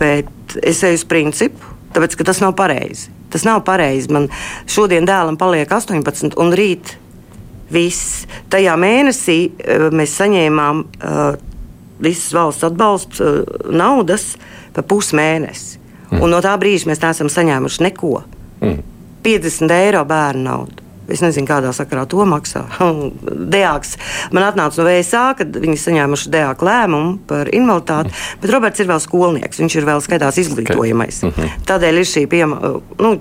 Bet 0.00 0.56
es 0.62 0.82
eju 0.86 1.00
uz 1.00 1.04
principu, 1.08 1.74
tāpēc 1.94 2.16
ka 2.16 2.26
tas 2.30 2.40
nav 2.44 2.54
pareizi. 2.58 3.10
Tas 3.34 3.44
nav 3.44 3.64
pareizi. 3.66 4.12
Man 4.14 4.30
šodien 4.70 5.06
dēlam 5.08 5.36
paliek 5.40 5.68
18, 5.68 6.36
un 6.40 6.54
rīt 6.56 6.94
viss. 7.74 8.24
Tajā 8.52 8.76
mēnesī 8.80 9.38
uh, 9.50 9.88
mēs 9.94 10.14
saņēmām 10.20 10.84
uh, 10.84 11.24
visas 12.04 12.32
valsts 12.36 12.66
atbalsta 12.68 13.24
uh, 13.24 13.58
naudas 13.74 14.34
pa 14.74 14.84
pusmēnesi. 14.86 15.80
Mm. 16.10 16.22
Un 16.22 16.32
no 16.32 16.40
tā 16.44 16.54
brīža 16.60 16.88
mēs 16.90 17.02
neesam 17.02 17.30
saņēmuši 17.32 17.84
neko. 17.88 18.14
Mm. 18.62 18.80
50 19.24 19.76
eiro 19.76 20.04
bērnu 20.08 20.44
naudu. 20.44 20.83
Es 21.08 21.20
nezinu, 21.24 21.48
kādā 21.48 21.72
sakarā 21.76 22.06
to 22.10 22.24
maksā. 22.28 22.64
Dēāks 23.54 23.96
man 24.34 24.46
atnāca 24.48 24.80
no 24.80 24.88
VSA, 24.88 25.26
kad 25.40 25.60
viņi 25.64 25.76
saņēmuši 25.82 26.32
dēāku 26.32 26.68
lēmumu 26.68 27.18
par 27.28 27.50
invaliditāti, 27.52 28.12
mm. 28.12 28.40
bet 28.42 28.54
Roberts 28.54 28.80
ir 28.80 28.90
vēl 28.90 29.04
skolnieks. 29.04 29.60
Viņš 29.60 29.78
ir 29.80 29.88
vēl 29.90 30.02
skaitās 30.04 30.40
izglītojamais. 30.44 31.22
Mm 31.24 31.36
-hmm. 31.36 31.62
Tādēļ 31.68 32.02
ir 32.02 32.12
šī 32.14 32.26
piemēra. 32.32 32.74
Nu, 33.04 33.16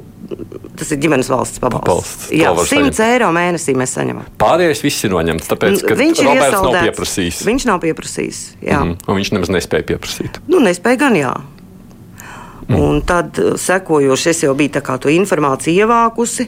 Tas 0.78 0.90
ir 0.96 0.98
ģimenes 1.04 1.28
valsts 1.30 1.60
pabalsts. 1.62 2.30
Jā, 2.34 2.54
100 2.56 3.04
eiro 3.06 3.28
mēnesī 3.36 3.76
mēs 3.78 3.92
saņemam. 3.98 4.26
Pārējais 4.42 4.82
viss 4.82 5.06
ir 5.06 5.12
noņemts, 5.14 5.50
tāpēc, 5.52 5.84
viņš 6.00 6.22
Roberts 6.26 6.56
nav 6.64 6.78
pieprasījis. 6.80 7.42
Viņš 7.46 7.66
nav 7.70 7.82
pieprasījis. 7.84 8.40
Jā. 8.62 8.80
Mm 8.80 8.94
-hmm. 8.94 9.10
Un 9.12 9.20
viņš 9.20 9.32
nemaz 9.36 9.52
nespēja 9.54 9.84
pieprasīt. 9.92 10.40
Nu, 10.48 10.64
nespēja 10.64 11.04
gan, 11.06 11.20
jā. 11.20 11.34
Mm. 12.68 12.80
Un 12.80 13.02
tad, 13.02 13.38
sekojoši, 13.60 14.30
es 14.30 14.44
jau 14.46 14.54
biju 14.56 14.82
to 15.00 15.12
informāciju 15.12 15.84
ievākusi, 15.84 16.48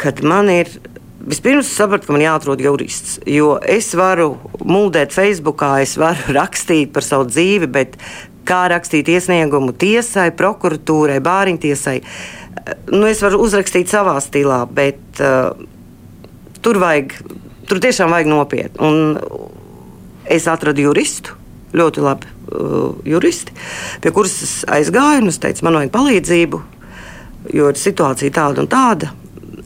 kad 0.00 0.24
man 0.24 0.50
ir. 0.52 0.72
Vispirms 1.20 1.68
sapratu, 1.76 2.08
ka 2.08 2.14
man 2.16 2.22
jāatrod 2.24 2.62
jurists. 2.64 3.18
Jo 3.28 3.58
es 3.60 3.90
varu 3.98 4.38
mūldēt 4.64 5.12
Facebookā, 5.12 5.74
es 5.84 5.98
varu 6.00 6.32
rakstīt 6.38 6.94
par 6.94 7.04
savu 7.04 7.28
dzīvi, 7.28 7.68
bet 7.68 7.98
kā 8.48 8.62
rakstīt 8.72 9.10
iesniegumu 9.12 9.74
tiesai, 9.76 10.30
prokuratūrai, 10.36 11.18
bāriņtiesai, 11.22 11.98
nu, 12.94 13.04
es 13.10 13.20
varu 13.22 13.42
uzrakstīt 13.44 13.92
savā 13.92 14.16
stilā, 14.24 14.62
bet 14.64 15.20
uh, 15.20 15.52
tur 16.64 16.80
vajag, 16.80 17.14
tur 17.68 17.84
tiešām 17.84 18.16
vajag 18.16 18.32
nopietni. 18.32 18.80
Un 18.80 19.20
es 20.24 20.48
atradu 20.50 20.88
juristu, 20.88 21.36
ļoti 21.76 22.08
labi 22.08 22.32
uh, 22.32 22.96
juristi, 23.06 23.52
pie 24.00 24.16
kuras 24.16 24.64
aizgāju 24.72 25.26
un 25.26 25.34
es 25.34 25.38
teicu, 25.44 25.68
man 25.68 25.82
vajag 25.82 25.94
palīdzību, 26.00 26.64
jo 27.60 27.70
ir 27.70 27.84
situācija 27.84 28.40
tāda 28.40 28.64
un 28.64 28.72
tāda 28.72 29.12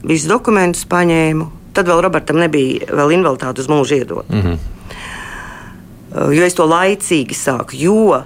visus 0.07 0.29
dokumentus 0.29 0.85
paņēmu. 0.89 1.49
Tad 1.75 1.89
vēl 1.89 2.01
Robertam 2.05 2.39
nebija 2.39 2.87
vēl 2.95 3.17
invaliditāte 3.17 3.63
uz 3.63 3.67
mūžu 3.71 3.99
iedot. 3.99 4.29
Mm 4.29 4.41
-hmm. 4.41 4.57
Jo 6.31 6.45
es 6.45 6.53
to 6.55 6.63
laicīgi 6.63 7.35
sāku, 7.35 7.75
jo 7.75 8.15
uh, 8.15 8.23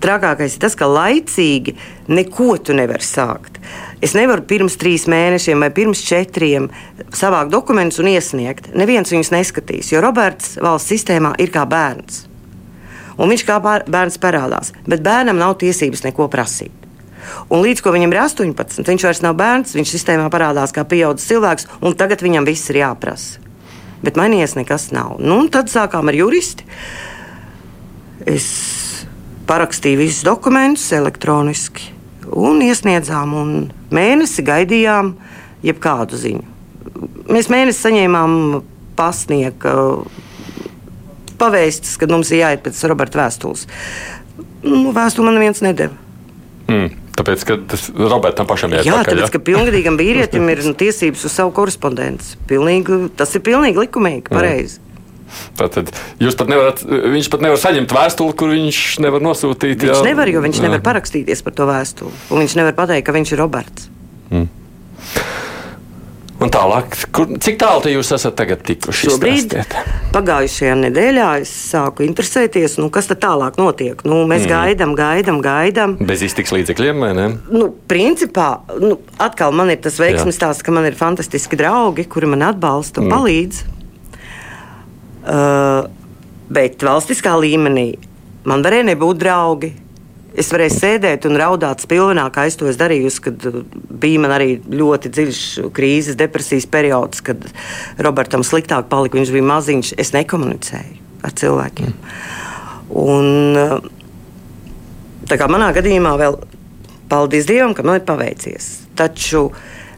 trakākais 0.00 0.54
ir 0.54 0.62
tas, 0.62 0.74
ka 0.74 0.86
laicīgi 0.86 1.74
neko 2.08 2.56
tu 2.58 2.72
nevari 2.72 3.04
sākt. 3.04 3.60
Es 4.00 4.14
nevaru 4.14 4.42
pirms 4.42 4.76
trīs 4.76 5.06
mēnešiem 5.08 5.60
vai 5.60 5.70
pirms 5.70 6.02
četriem 6.04 6.68
savākt 7.10 7.50
dokumentus 7.50 7.98
un 7.98 8.08
iesniegt. 8.12 8.70
Neviens 8.74 9.12
viņus 9.12 9.32
neskatīs, 9.34 9.92
jo 9.92 10.00
Roberts 10.04 10.56
valsts 10.62 10.92
sistēmā 10.92 11.34
ir 11.38 11.50
kā 11.50 11.64
bērns. 11.68 12.26
Un 13.16 13.32
viņš 13.32 13.46
kā 13.48 13.60
bērns 13.64 14.18
parādās, 14.20 14.72
bet 14.86 15.04
bērnam 15.04 15.38
nav 15.40 15.56
tiesības 15.62 16.04
neko 16.04 16.28
prasīt. 16.28 16.85
Un 17.50 17.64
līdz 17.64 17.82
ko 17.84 17.92
viņam 17.94 18.14
ir 18.14 18.20
18, 18.24 18.86
viņš 18.86 19.06
vairs 19.08 19.22
nav 19.24 19.36
bērns, 19.38 19.74
viņš 19.76 19.94
sistēmā 19.96 20.28
parādās 20.32 20.74
kā 20.74 20.86
pieaugušs 20.88 21.28
cilvēks, 21.30 21.68
un 21.80 21.96
tagad 21.98 22.24
viņam 22.24 22.48
viss 22.48 22.70
ir 22.72 22.82
jāprasa. 22.82 23.42
Bet 24.04 24.18
mainījies 24.20 24.56
nekas 24.58 24.90
nav. 24.94 25.16
Nu, 25.22 25.40
tad 25.52 25.70
sākām 25.72 26.10
ar 26.10 26.16
juristi. 26.18 26.66
Es 28.26 28.46
parakstīju 29.46 30.00
visus 30.02 30.24
dokumentus 30.26 30.90
elektroniski 30.96 31.92
un 32.34 32.60
iesniedzām, 32.64 33.34
un 33.38 33.50
mēnesi 33.94 34.44
gaidījām 34.46 35.14
jebkādu 35.66 36.18
ziņu. 36.20 36.44
Mēs 37.32 37.50
mēnesi 37.52 37.82
saņēmām 37.86 38.36
pasniega 38.98 39.74
pavēstis, 41.40 41.96
ka 42.00 42.08
mums 42.10 42.30
ir 42.32 42.42
jāiet 42.42 42.64
pēc 42.64 42.82
Roberta 42.90 43.20
vēstules. 43.20 43.66
Nu, 44.66 44.90
vēstuli 44.96 45.28
man 45.28 45.38
neviens 45.38 45.62
nedeva. 45.64 45.94
Mm. 46.66 47.05
Tāpēc, 47.16 47.44
ka 47.48 47.56
tas 47.72 47.86
Robertam 47.96 48.48
pašam 48.48 48.74
ir 48.74 48.82
jāatzīst. 48.82 48.92
Jā, 48.92 49.04
tāpēc, 49.08 49.22
ja? 49.24 49.28
ka 49.32 49.40
pilngadīgam 49.46 49.96
vīrietim 49.96 50.50
ir 50.52 50.60
nu, 50.66 50.74
tiesības 50.76 51.24
uz 51.24 51.32
savu 51.32 51.54
korespondenci. 51.56 52.36
Pilnīgi, 52.50 53.06
tas 53.16 53.32
ir 53.38 53.44
pilnīgi 53.46 53.80
likumīgi, 53.86 54.28
pareizi. 54.28 54.82
Tātad 55.58 55.90
jūs 56.22 56.36
pat 56.38 56.50
nevarat, 56.52 56.82
viņš 56.84 57.30
pat 57.32 57.42
nevar 57.42 57.58
saņemt 57.60 57.94
vēstuli, 57.96 58.36
kur 58.38 58.52
viņš 58.52 58.82
nevar 59.02 59.24
nosūtīt. 59.24 59.80
Viņš 59.82 59.96
jā. 59.96 60.04
nevar, 60.06 60.30
jo 60.30 60.44
viņš 60.44 60.60
jā. 60.60 60.66
nevar 60.68 60.84
parakstīties 60.84 61.42
par 61.46 61.56
to 61.56 61.66
vēstuli. 61.68 62.12
Un 62.30 62.44
viņš 62.44 62.58
nevar 62.60 62.76
pateikt, 62.78 63.08
ka 63.08 63.16
viņš 63.16 63.32
ir 63.34 63.42
Roberts. 63.42 63.88
Mm. 64.30 64.46
Un 66.36 66.50
tālāk, 66.52 66.92
kur, 67.16 67.30
cik 67.40 67.56
tālu 67.62 67.88
jūs 67.94 68.10
esat 68.12 68.34
tagad 68.36 68.60
tikuši? 68.66 69.08
Šobrīd, 69.08 69.54
pagājušajā 70.12 70.74
nedēļā, 70.82 71.28
es 71.40 71.52
sāku 71.72 72.04
interesēties, 72.04 72.76
nu, 72.76 72.90
kas 72.92 73.08
tad 73.08 73.22
tālāk 73.22 73.56
notiek. 73.56 74.02
Nu, 74.04 74.18
mēs 74.28 74.44
mm. 74.44 74.50
gaidām, 74.52 74.92
gaidām, 74.98 75.40
gaidām. 75.44 75.94
Bez 76.04 76.26
iztiks 76.26 76.52
līdzekļiem, 76.52 77.00
vai 77.00 77.12
ne? 77.16 77.26
Nu, 77.48 77.70
principā, 77.88 78.50
nu, 78.82 78.98
atkal 79.22 79.56
man 79.56 79.72
ir 79.72 79.80
tas 79.86 79.96
veiksmes 80.02 80.36
stāsts, 80.36 80.66
ka 80.66 80.74
man 80.76 80.84
ir 80.88 80.98
fantastiski 80.98 81.56
draugi, 81.56 82.04
kuri 82.04 82.28
man 82.34 82.44
atbalsta 82.50 83.00
un 83.00 83.08
mm. 83.08 83.16
palīdz. 83.16 83.64
Uh, 85.26 85.88
bet 86.52 86.84
valstiskā 86.84 87.32
līmenī 87.40 87.88
man 88.46 88.60
varēja 88.62 88.90
nebūt 88.92 89.24
draugi 89.24 89.72
es 90.38 90.50
varēju 90.52 90.74
sēdēt 90.74 91.26
un 91.28 91.38
raudāt 91.40 91.82
spilvenā, 91.84 92.26
kā 92.34 92.46
es 92.48 92.58
to 92.58 92.68
esmu 92.68 92.82
darījusi, 92.84 93.22
kad 93.24 93.46
uh, 93.48 93.58
bija 94.02 94.22
man 94.22 94.34
arī 94.36 94.56
ļoti 94.60 95.12
dziļš 95.16 95.42
krīzes, 95.76 96.18
depresijas 96.20 96.68
periods, 96.70 97.22
kad 97.26 97.42
Robertam 98.02 98.44
sliktāk 98.46 98.90
palika. 98.92 99.18
Viņš 99.18 99.32
bija 99.34 99.48
maziņš, 99.50 99.94
es 100.00 100.12
nekomunicēju 100.16 101.00
ar 101.26 101.36
cilvēkiem. 101.40 101.96
Un, 103.02 103.28
uh, 103.58 103.90
tā 105.30 105.40
kā 105.40 105.50
manā 105.50 105.72
gadījumā 105.76 106.14
vēl 106.20 106.40
paldies 107.10 107.48
Dievam, 107.48 107.74
ka 107.74 107.86
man 107.86 108.00
ir 108.00 108.06
paveicies. 108.06 108.70
Taču 108.98 109.48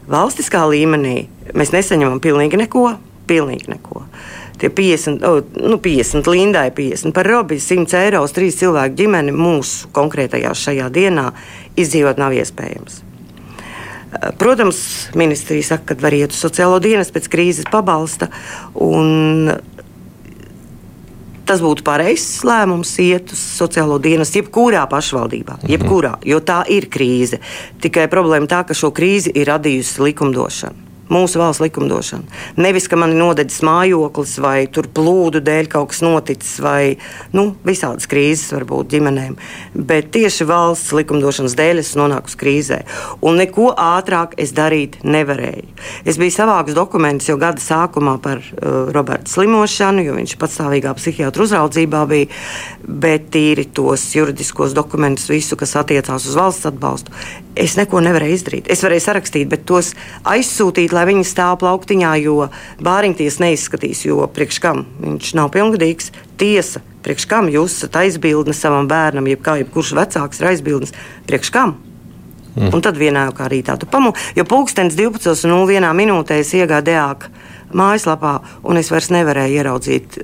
valstiskā 0.09 0.65
līmenī 0.69 1.21
mēs 1.57 1.73
nesaņemam 1.75 2.21
pilnīgi 2.23 2.63
neko. 2.65 2.91
Pilnīgi 3.29 3.75
neko. 3.75 4.03
Uh, 4.05 4.39
tie 4.59 4.69
50, 4.69 5.23
oh, 5.23 5.41
nu 5.55 5.79
50 5.79 6.27
Lindai 6.27 6.71
50 6.75 7.15
par 7.15 7.27
Robiju 7.27 7.59
100 7.63 7.99
eiro 8.03 8.23
uz 8.25 8.33
trīs 8.35 8.59
cilvēku 8.59 8.97
ģimeni 8.99 9.35
mūsu 9.35 9.91
konkrētajā 9.95 10.51
šajā 10.55 10.89
dienā 10.93 11.29
izdzīvot 11.79 12.19
nav 12.19 12.35
iespējams. 12.35 12.99
Eh, 14.09 14.31
protams, 14.37 15.09
ministrija 15.15 15.63
saka, 15.73 15.93
ka 15.93 16.01
var 16.03 16.17
iet 16.17 16.35
uz 16.35 16.41
sociālo 16.43 16.79
dienas 16.83 17.13
pēc 17.13 17.29
krīzes 17.31 17.69
pabalsta. 17.71 18.29
Tas 21.49 21.63
būtu 21.65 21.81
pareizs 21.81 22.43
lēmums 22.45 22.91
iet 23.01 23.31
uz 23.33 23.39
sociālo 23.41 23.97
dienas, 24.01 24.35
jebkurā 24.35 24.83
pašvaldībā, 24.91 25.61
mhm. 25.61 25.71
jebkurā, 25.71 26.13
jo 26.25 26.43
tā 26.45 26.61
ir 26.69 26.91
krīze. 26.91 27.39
Tikai 27.81 28.09
problēma 28.11 28.49
tā, 28.49 28.65
ka 28.67 28.77
šo 28.77 28.91
krīzi 28.93 29.33
ir 29.33 29.49
radījusi 29.49 30.05
likumdošana 30.09 30.88
mūsu 31.13 31.41
valsts 31.41 31.63
likumdošana. 31.63 32.39
Nevis, 32.61 32.87
ka 32.89 32.97
man 32.99 33.13
ir 33.13 33.21
nodedzis 33.21 33.63
mājoklis, 33.65 34.37
vai 34.43 34.57
tur 34.71 34.89
plūdu 34.93 35.41
dēļ 35.45 35.69
kaut 35.71 35.91
kas 35.93 36.01
noticis, 36.05 36.57
vai 36.63 36.95
nu, 37.35 37.49
visādas 37.65 38.09
krīzes 38.09 38.53
var 38.55 38.65
būt 38.69 38.91
ģimenēm. 38.93 39.37
Bet 39.73 40.11
tieši 40.15 40.47
valsts 40.49 40.93
likumdošanas 40.95 41.57
dēļ 41.59 41.83
es 41.83 41.95
nonāku 41.99 42.35
krīzē. 42.39 42.81
Un 43.25 43.39
neko 43.41 43.71
ātrāk 43.79 44.35
es 44.41 44.53
darīt 44.55 44.99
nevarēju. 45.03 45.67
Es 46.05 46.19
biju 46.21 46.35
savāks 46.35 46.77
dokumentus 46.77 47.29
jau 47.29 47.37
gada 47.41 47.61
sākumā 47.63 48.17
par 48.23 48.41
uh, 48.41 48.89
Robertu 48.93 49.33
slimošanu, 49.33 50.03
jo 50.05 50.17
viņš 50.17 50.35
patstāvīgā 50.41 50.93
psihiatra 50.97 51.45
uzraudzībā 51.45 52.05
bija. 52.09 52.29
Bet 52.89 53.29
tīri 53.33 53.67
tos 53.75 54.05
juridiskos 54.15 54.73
dokumentus, 54.77 55.29
visu, 55.31 55.57
kas 55.59 55.75
attiecās 55.79 56.27
uz 56.29 56.37
valsts 56.37 56.69
atbalstu, 56.69 57.13
es 57.59 57.75
neko 57.79 58.01
nevarēju 58.03 58.37
izdarīt. 58.37 58.69
Es 58.71 58.83
varēju 58.85 59.03
sarakstīt, 59.03 59.49
bet 59.51 59.65
tos 59.69 59.91
aizsūtīt 60.27 60.93
lai 60.99 61.07
viņi 61.09 61.25
stāv 61.27 61.57
plauktiņā, 61.63 62.13
jo 62.25 62.49
bāriņties 62.83 63.39
neizskatīs, 63.41 64.05
jo 64.09 64.27
priekš 64.35 64.61
kam 64.63 64.85
viņš 64.99 65.33
nav 65.39 65.51
pilngadīgs. 65.55 66.11
Tiesa, 66.39 66.83
priekš 67.05 67.27
kam 67.31 67.49
jūs 67.51 67.79
esat 67.79 68.01
aizbildni 68.03 68.55
savam 68.55 68.89
bērnam, 68.91 69.27
jeb 69.31 69.43
kā 69.45 69.59
jebkurš 69.61 69.95
vecāks 69.97 70.41
ir 70.41 70.51
aizbildnis, 70.51 70.95
priekš 71.29 71.53
kam? 71.55 71.77
Mm. 72.55 72.73
Un 72.73 72.83
tad 72.83 72.97
vienā 72.99 73.27
jau 73.29 73.35
kā 73.37 73.47
rītā 73.51 73.77
tu 73.79 73.87
pamūji, 73.89 74.33
jo 74.39 74.45
pulkstenis 74.49 74.97
12.01 74.97 75.93
minūtē 75.95 76.39
es 76.41 76.51
DEAK 76.51 77.27
mājaslapā, 77.77 78.39
un 78.65 78.79
es 78.81 78.89
vairs 78.91 79.11
nevarēju 79.13 79.59
ieraudzīt. 79.61 80.19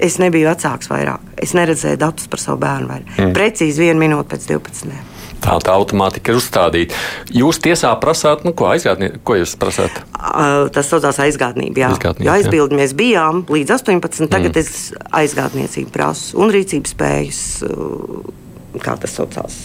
Es 0.00 0.16
nebiju 0.22 0.48
vecāks 0.48 0.88
vairāk. 0.88 1.32
Es 1.36 1.52
neredzēju 1.52 1.98
datus 2.00 2.30
par 2.30 2.40
savu 2.40 2.62
bērnu. 2.62 2.88
Vairāk. 2.88 3.16
Mm. 3.18 3.34
Precīzi 3.36 3.82
vienu 3.84 4.00
minūti 4.00 4.30
pēc 4.32 4.46
12. 4.48 5.19
Tā 5.40 5.56
tā 5.64 5.74
automātika 5.74 6.32
ir 6.32 6.40
uzstādīta. 6.40 6.96
Jūs 7.32 7.60
tiesā 7.64 7.92
prasāt, 8.02 8.44
nu, 8.44 8.52
ko 8.56 8.68
aizgādniet, 8.70 9.20
ko 9.24 9.38
jūs 9.40 9.56
prasāt? 9.60 10.02
Uh, 10.16 10.68
tas 10.74 10.90
saucās 10.92 11.20
aizgādnība. 11.24 11.84
Jā, 11.84 11.92
aizgādnība, 11.94 12.34
aizbildi 12.36 12.76
jā. 12.76 12.80
mēs 12.82 12.96
bijām 12.98 13.44
līdz 13.50 13.76
18. 13.78 14.28
Tagad 14.30 14.52
mm. 14.52 14.60
es 14.60 14.90
aizgādniecību 15.22 15.94
prasu 15.94 16.40
un 16.40 16.52
rīcības 16.54 16.96
spējas, 16.96 17.40
kā 18.84 18.98
tas 19.00 19.16
saucās, 19.16 19.56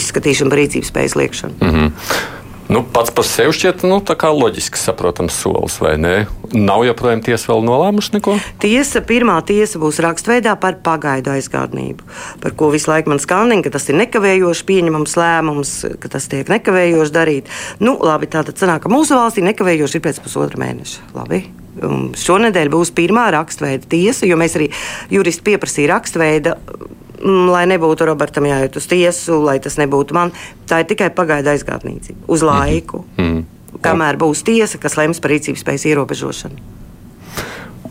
izskatīšanu 0.00 0.54
par 0.54 0.62
rīcības 0.62 0.94
spējas 0.94 1.18
liekšanu. 1.20 1.60
Mm 1.60 1.76
-hmm. 1.76 2.42
Nu, 2.68 2.80
pats 2.80 3.12
par 3.12 3.26
sevi 3.28 3.52
šķiet 3.52 3.82
nu, 3.84 3.98
loģiski 4.00 4.80
saprotams 4.80 5.36
solis, 5.36 5.76
vai 5.82 5.94
ne? 6.00 6.14
Nav 6.56 6.84
joprojām 6.86 7.20
tiesa 7.24 7.50
vēl 7.52 7.64
nolēmusi 7.66 8.14
neko? 8.16 8.38
Tiesa, 8.62 9.02
pirmā 9.04 9.36
tiesa 9.44 9.80
būs 9.82 10.00
rakstveidā 10.04 10.54
par 10.60 10.78
pagaidu 10.86 11.34
aizgādnību, 11.34 12.06
par 12.40 12.56
ko 12.56 12.70
visu 12.72 12.88
laiku 12.88 13.12
man 13.12 13.20
skandina, 13.20 13.60
ka 13.64 13.74
tas 13.74 13.88
ir 13.92 13.98
nekavējoši 14.00 14.64
pieņemams 14.70 15.16
lēmums, 15.20 15.74
ka 16.00 16.12
tas 16.16 16.30
tiek 16.32 16.48
nekavējoši 16.52 17.14
darīt. 17.14 17.52
Nu, 17.84 17.98
labi, 18.00 18.30
tā 18.32 18.46
tad 18.48 18.56
sanāk, 18.60 18.86
ka 18.86 18.92
mūsu 18.92 19.18
valstī 19.18 19.44
nekavējoši 19.44 20.00
ir 20.00 20.06
pēc 20.08 20.24
pusotra 20.24 20.64
mēneša. 20.64 21.12
Labi. 21.18 21.44
Šonadēļ 21.74 22.68
būs 22.70 22.94
pirmā 22.94 23.26
rakstveida 23.34 23.88
tiesa, 23.90 24.28
jo 24.30 24.38
mēs 24.40 24.54
arī 24.56 24.70
juristi 25.12 25.44
pieprasīja 25.50 25.90
rakstveida 25.96 26.54
lai 27.24 27.64
nebūtu 27.70 28.06
Robertam 28.08 28.46
jāiet 28.48 28.76
uz 28.76 28.86
tiesu, 28.90 29.40
lai 29.44 29.58
tas 29.64 29.78
nebūtu 29.80 30.16
man. 30.16 30.32
Tā 30.68 30.82
ir 30.82 30.90
tikai 30.90 31.10
pagaidu 31.14 31.54
aizgādniecība 31.54 32.28
uz 32.28 32.44
mhm. 32.44 32.50
laiku, 32.50 33.04
mm 33.16 33.24
-hmm. 33.24 33.80
kamēr 33.80 34.20
būs 34.20 34.44
tiesa, 34.44 34.78
kas 34.78 34.96
lems 35.00 35.20
par 35.20 35.30
rīcības 35.30 35.64
spējas 35.64 35.86
ierobežošanu. 35.92 36.74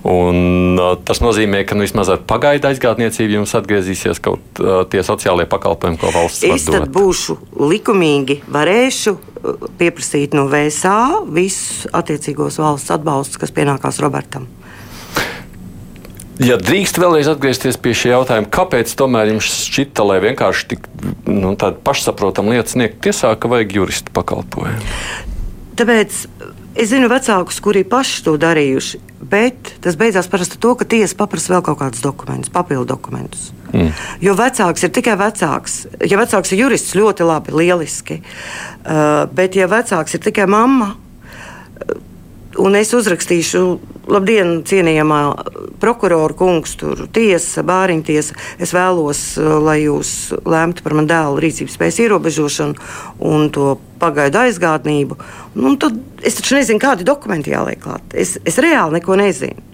Un, 0.04 0.76
uh, 0.76 0.98
tas 1.00 1.22
nozīmē, 1.24 1.62
ka 1.64 1.76
nu, 1.76 1.86
vismaz 1.86 2.10
ar 2.12 2.20
pagaidu 2.28 2.68
aizgādniecību 2.68 3.38
jums 3.38 3.54
atgriezīsies 3.56 4.20
kaut 4.20 4.60
uh, 4.60 4.84
tie 4.84 5.00
sociālie 5.00 5.46
pakalpojumi, 5.48 5.98
ko 5.98 6.12
valsts 6.12 6.44
es 6.44 6.66
tad 6.68 6.90
būšu 6.92 7.38
likumīgi, 7.56 8.42
varēšu 8.52 9.16
pieprasīt 9.80 10.36
no 10.36 10.50
VSA 10.52 11.24
visus 11.32 11.88
attiecīgos 11.96 12.60
valsts 12.60 12.92
atbalstus, 12.92 13.40
kas 13.40 13.56
pienākās 13.56 14.02
Robertam. 14.04 14.48
Ja 16.42 16.58
drīkst 16.58 16.98
vēlreiz 16.98 17.28
atgriezties 17.30 17.78
pie 17.78 17.94
šī 17.98 18.14
jautājuma, 18.14 18.50
kāpēc 18.54 18.94
tomēr 18.98 19.30
jums 19.36 19.52
šķita, 19.68 20.06
lai 20.08 20.18
vienkārši 20.24 20.70
tik 20.72 20.88
nu, 21.30 21.54
pašsaprotamu 21.58 22.56
lietu 22.56 22.74
sniegt 22.74 23.04
tiesā, 23.06 23.36
ka 23.38 23.52
vajag 23.52 23.76
juristu 23.78 24.14
pakalpojumu? 24.16 24.82
Tāpēc 25.78 26.18
es 26.74 26.90
zinu 26.90 27.10
vecākus, 27.12 27.60
kuri 27.62 27.84
paši 27.86 28.24
to 28.26 28.34
darījuši, 28.42 29.02
bet 29.30 29.76
tas 29.86 29.98
beidzās 30.00 30.30
parasti 30.32 30.58
to, 30.62 30.74
ka 30.80 30.88
tiesa 30.90 31.18
paprasa 31.20 31.54
vēl 31.54 31.64
kaut 31.70 31.80
kādus 31.84 32.02
dokumentus, 32.06 32.54
papildu 32.54 32.90
dokumentus. 32.96 33.52
Mm. 33.74 33.94
Jo 34.22 34.34
vecāks 34.38 34.86
ir 34.86 34.94
tikai 34.94 35.16
vecāks. 35.22 35.84
Ja 36.02 36.18
vecāks 36.22 36.54
ir 36.54 36.66
jurists, 36.66 36.98
ļoti 36.98 37.26
labi, 37.30 37.54
lieliski. 37.62 38.20
Uh, 38.82 39.26
bet, 39.34 39.58
ja 39.58 39.70
vecāks 39.70 40.18
ir 40.18 40.26
tikai 40.26 40.50
mamma, 40.50 40.96
un 42.62 42.78
es 42.78 42.94
uzrakstīšu, 42.94 43.64
labdien, 44.10 44.62
cienījamā 44.68 45.20
prokurora 45.82 46.36
kungs, 46.38 46.76
tur 46.80 47.06
tiesa, 47.14 47.64
bāriņtiesa. 47.68 48.38
Es 48.64 48.74
vēlos, 48.76 49.24
uh, 49.40 49.58
lai 49.64 49.80
jūs 49.84 50.34
lemtu 50.46 50.86
par 50.86 50.98
man 51.00 51.10
dēlu 51.10 51.42
rīcības 51.44 51.78
spējas 51.78 52.00
ierobežošanu 52.06 52.90
un 53.30 53.52
to 53.54 53.76
pagaidu 54.02 54.42
aizgādnību. 54.44 55.20
Nu, 55.60 55.76
tad 55.80 56.00
es 56.24 56.40
taču 56.40 56.58
nezinu, 56.60 56.82
kādi 56.84 57.08
dokumenti 57.08 57.54
jāliek 57.54 57.82
klāt. 57.84 58.16
Es, 58.16 58.36
es 58.44 58.60
reāli 58.62 59.00
neko 59.00 59.20
nezinu. 59.20 59.70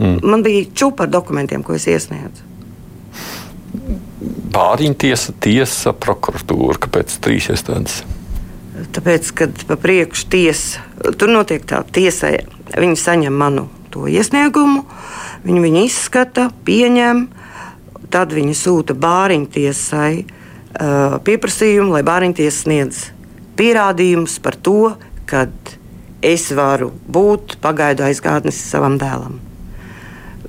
Mm. 0.00 0.20
Man 0.24 0.44
bija 0.44 0.64
čūpa 0.72 1.04
ar 1.04 1.12
dokumentiem, 1.12 1.64
ko 1.66 1.76
es 1.76 1.84
iesniedzu. 1.90 2.46
Bāriņtiesa, 4.50 5.36
tiesa, 5.44 5.92
prokuratūra, 5.94 6.78
kāpēc 6.86 7.20
trīs 7.22 7.50
iestādes? 7.52 8.00
Tāpēc, 8.90 9.28
kad 9.38 9.60
pa 9.68 9.76
priekšu 9.78 10.26
tiesa, 10.32 10.82
tur 11.18 11.30
notiek 11.30 11.62
tā 11.68 11.84
tiesai, 11.94 12.40
viņi 12.74 12.98
saņem 12.98 13.36
manu 13.38 13.68
to 13.94 14.08
iesniegumu, 14.10 14.82
viņi 15.44 15.62
viņu 15.62 15.84
izskata, 15.86 16.48
pieņem, 16.66 17.28
tad 18.10 18.34
viņi 18.34 18.56
sūta 18.58 18.96
bāriņtiesai 18.98 20.12
uh, 20.18 21.20
pieprasījumu, 21.26 21.94
lai 21.94 22.02
bāriņtiesa 22.06 22.64
sniedz 22.64 23.04
pierādījumus 23.60 24.38
par 24.42 24.58
to, 24.58 24.94
ka 25.30 25.46
es 26.26 26.48
varu 26.56 26.90
būt 27.06 27.60
pagaidu 27.62 28.04
aizgādnis 28.08 28.58
savam 28.58 28.98
dēlam. 29.00 29.38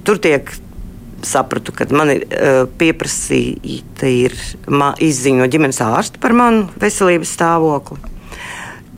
Tur 0.02 0.18
tiek 0.22 0.50
sapratu, 1.22 1.74
ka 1.76 1.86
man 1.94 2.16
ir 2.16 2.26
uh, 2.26 2.64
pieprasīta 2.80 4.10
no 5.38 5.50
ģimenes 5.54 5.82
ārsta 5.86 6.22
par 6.22 6.34
manu 6.34 6.72
veselības 6.82 7.36
stāvokli. 7.38 8.02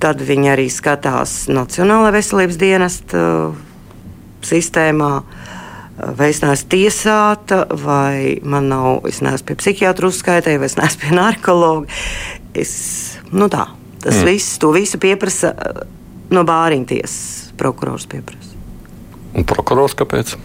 Tad 0.04 0.20
viņi 0.20 0.52
arī 0.52 0.68
skatās 0.72 1.46
Nacionālajā 1.48 2.16
veselības 2.18 2.60
dienesta 2.60 3.20
uh, 3.24 3.60
sistēmā. 4.44 5.12
Uh, 5.24 5.52
vai 6.18 6.30
es 6.34 6.42
neesmu 6.44 6.70
tiesāta, 6.74 7.63
vai 7.84 8.39
man 8.44 8.70
nav, 8.72 9.06
es 9.10 9.22
neesmu 9.24 9.52
pie 9.52 9.58
psihiatra 9.62 10.10
uzskaitēja, 10.10 10.62
vai 10.62 10.70
es 10.72 10.78
neesmu 10.80 11.04
pie 11.04 11.13
narkologa. 11.16 12.00
Es, 12.58 12.74
nu 13.32 13.50
tā, 13.54 13.68
tas 14.04 14.20
mm. 14.20 14.30
viss, 14.30 14.58
to 14.62 14.74
visu 14.76 15.00
pieprasa 15.02 15.54
uh, 15.54 15.84
no 16.34 16.46
bāriņtiesas. 16.48 17.54
Prokurors 17.58 18.08
pieprasa. 18.10 18.58
Un 19.38 19.46
prokurors 19.50 19.96
kāpēc? 19.98 20.36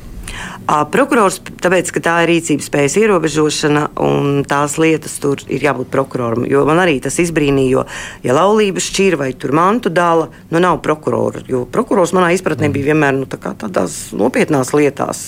Prokurors, 0.93 1.39
tāpēc, 1.65 1.91
ka 1.97 2.01
tā 2.05 2.15
ir 2.25 2.31
rīcības 2.35 2.67
spējas 2.69 2.97
ierobežošana 3.01 3.87
un 4.05 4.43
tās 4.49 4.77
lietas 4.81 5.15
tur 5.23 5.41
ir 5.49 5.65
jābūt 5.65 5.89
prokuroram. 5.93 6.45
Jo 6.49 6.67
man 6.69 6.83
arī 6.83 6.99
tas 7.05 7.17
izbrīnīja, 7.23 7.71
jo, 7.73 7.85
ja 8.27 8.37
laulības 8.37 8.91
šķīra 8.91 9.21
vai 9.23 9.31
tur 9.33 9.55
mantu 9.57 9.89
dala, 9.89 10.29
nu 10.53 10.61
nav 10.61 10.83
prokurora. 10.85 11.41
Jo 11.49 11.65
prokurors 11.73 12.13
manā 12.17 12.35
izpratnē 12.37 12.69
bija 12.75 12.91
vienmēr 12.93 13.17
nu, 13.17 13.29
tā 13.31 13.41
tādās 13.41 14.11
nopietnās 14.13 14.75
lietās, 14.77 15.25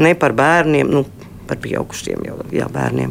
ne 0.00 0.16
par 0.16 0.36
bērniem. 0.38 0.92
Nu, 0.92 1.06
Par 1.42 1.58
pieaugušiem 1.58 2.20
jau 2.22 2.36
jā, 2.54 2.68
bērniem. 2.70 3.10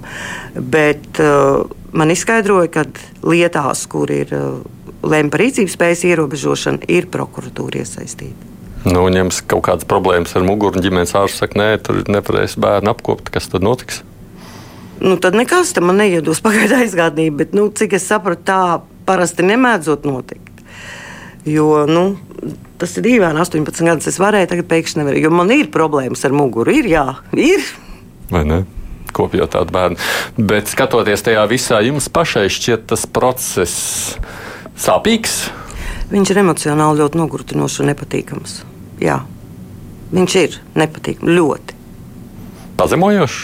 Bet 0.72 1.20
uh, 1.22 1.68
man 1.94 2.14
izskaidroja, 2.14 2.72
ka 2.72 2.86
lietās, 3.28 3.84
kur 3.92 4.10
ir 4.16 4.32
uh, 4.34 4.64
lemta 5.04 5.36
par 5.36 5.44
rīcības 5.44 5.76
spējas 5.76 6.06
ierobežošanu, 6.14 6.88
ir 6.96 7.12
prokuratūra 7.12 7.84
iesaistīta. 7.84 8.51
Nu, 8.82 9.04
ņems 9.14 9.44
kaut 9.46 9.68
kādas 9.68 9.86
problēmas 9.86 10.32
ar 10.34 10.46
muguru, 10.46 10.80
un 10.80 10.86
ģimenes 10.86 11.14
ārsts 11.18 11.44
saka, 11.44 11.60
nē, 11.60 11.68
tur 11.86 12.00
nepareizs 12.10 12.58
bērnu 12.62 12.90
apkopt. 12.90 13.30
Kas 13.34 13.46
tad 13.52 13.62
notiks? 13.66 14.02
Nu, 15.02 15.20
tad 15.22 15.38
nekas 15.38 15.76
tam 15.78 15.94
neiedos 15.98 16.42
pagaidu 16.46 16.80
aizgādnību, 16.80 17.36
bet, 17.44 17.54
nu, 17.58 17.68
cik 17.70 17.94
es 18.00 18.08
sapratu, 18.10 18.46
tā 18.50 18.62
parasti 19.06 19.46
nemēdzot 19.46 20.08
notikt. 20.10 20.50
Jo, 21.46 21.84
nu, 21.90 22.16
tas 22.82 22.98
ir 22.98 23.06
dīvaini, 23.06 23.42
18 23.42 23.86
gadus 23.86 24.10
es 24.10 24.18
varēju, 24.22 24.50
tagad 24.50 24.70
pēkšņi 24.74 25.02
nevaru. 25.02 25.22
Jo 25.22 25.34
man 25.34 25.54
ir 25.54 25.70
problēmas 25.74 26.26
ar 26.26 26.34
muguru. 26.38 26.74
Ir, 26.74 26.90
jā, 26.90 27.06
ir. 27.38 27.66
Vai 28.34 28.44
ne? 28.50 28.64
Kopjot 29.14 29.54
tādu 29.58 29.76
bērnu. 29.76 30.02
Bet 30.38 30.70
skatoties 30.72 31.26
tajā 31.26 31.46
visā, 31.52 31.84
jums 31.86 32.10
pašai 32.14 32.48
šķiet 32.50 32.90
tas 32.94 33.06
process 33.06 34.18
sāpīgs. 34.80 35.44
Viņš 36.14 36.34
ir 36.34 36.44
emocionāli 36.46 37.02
ļoti 37.04 37.22
nogurtinošs 37.22 37.82
un 37.82 37.92
nepatīkams 37.92 38.60
jā, 39.02 39.18
viņš 40.14 40.38
ir 40.42 40.58
nepatīkams 40.78 41.36
ļoti. 41.38 41.78
Pazemojošs? 42.80 43.42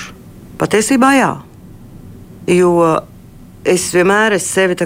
Patiesībā 0.58 1.12
jā. 1.18 1.32
Jo 2.50 2.72
es 3.68 3.90
vienmēr 3.94 4.38
esmu 4.38 4.54
sevi 4.54 4.78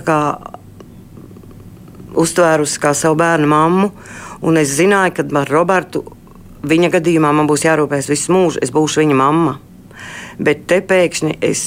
uztvērusi 2.22 2.82
kā 2.82 2.92
savu 2.98 3.16
bērnu 3.22 3.48
mammu, 3.48 3.92
un 4.44 4.58
es 4.60 4.74
zināju, 4.76 5.14
ka 5.16 5.28
ar 5.40 5.52
Robertu 5.54 6.04
viņa 6.68 6.92
gadījumā 6.98 7.32
man 7.34 7.48
būs 7.50 7.66
jārūpējas 7.66 8.10
visu 8.12 8.34
mūžu. 8.36 8.60
Es 8.62 8.74
būšu 8.74 9.04
viņa 9.04 9.18
mamma. 9.18 9.58
Bet 10.42 10.66
te 10.68 10.82
pēkšņi 10.82 11.38
es 11.46 11.64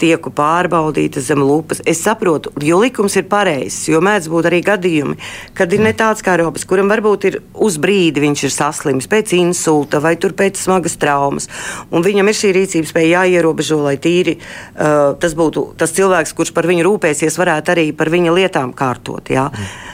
tieku 0.00 0.32
pārbaudīta 0.34 1.22
zem 1.24 1.42
lupas. 1.44 1.82
Es 1.86 2.02
saprotu, 2.04 2.52
jo 2.62 2.80
likums 2.82 3.16
ir 3.20 3.26
pareizs, 3.30 3.86
jo 3.90 4.00
mēdz 4.04 4.28
būt 4.32 4.48
arī 4.50 4.60
gadījumi, 4.66 5.16
kad 5.56 5.72
ir 5.72 5.84
ne 5.84 5.94
tāds 5.96 6.24
kā 6.24 6.36
Robs, 6.40 6.66
kuram 6.68 6.90
varbūt 6.92 7.28
ir 7.30 7.40
uz 7.54 7.78
brīdi 7.80 8.24
viņš 8.24 8.44
ir 8.48 8.54
saslims 8.54 9.08
pēc 9.10 9.34
insulta 9.38 10.02
vai 10.04 10.16
pēc 10.16 10.60
smagas 10.60 10.98
traumas, 11.00 11.48
un 11.90 12.04
viņam 12.04 12.30
ir 12.30 12.38
šī 12.38 12.52
rīcības 12.56 12.94
spēja 12.94 13.24
jāierobežo, 13.24 13.80
lai 13.84 13.96
tīri 14.02 14.38
uh, 14.38 15.14
tas 15.20 15.36
būtu 15.38 15.70
tas 15.78 15.94
cilvēks, 15.94 16.34
kurš 16.36 16.54
par 16.56 16.68
viņu 16.70 16.86
rūpēsies, 16.86 17.38
varētu 17.40 17.74
arī 17.74 17.90
par 17.96 18.10
viņa 18.12 18.34
lietām 18.34 18.74
kārtot. 18.76 19.30
Jā. 19.30 19.50
Mm. 19.50 19.93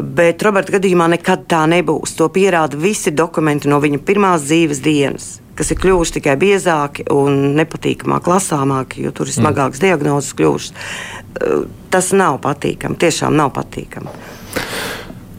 Bet 0.00 0.42
Roberta 0.44 0.76
gadījumā 0.76 1.08
nekad 1.16 1.46
tā 1.50 1.62
nebūs. 1.68 2.14
To 2.16 2.28
pierāda 2.32 2.78
visi 2.80 3.12
dokumenti 3.12 3.68
no 3.68 3.80
viņa 3.82 4.00
pirmās 4.06 4.46
dzīves 4.46 4.80
dienas, 4.84 5.26
kas 5.58 5.72
ir 5.74 5.80
kļuvuši 5.82 6.16
tikai 6.18 6.36
biezāki 6.40 7.06
un 7.12 7.52
nepatīkamāk 7.58 8.30
lasāmāki, 8.32 9.04
jo 9.06 9.12
tur 9.16 9.28
ir 9.28 9.36
smagākas 9.36 9.82
mm. 9.82 9.84
diagnozes 9.84 10.36
kļuvušas. 10.38 10.72
Uh, 10.72 11.66
tas 11.92 12.12
nav 12.16 12.40
patīkami, 12.44 13.00
tiešām 13.02 13.36
nav 13.36 13.52
patīkami. 13.58 14.16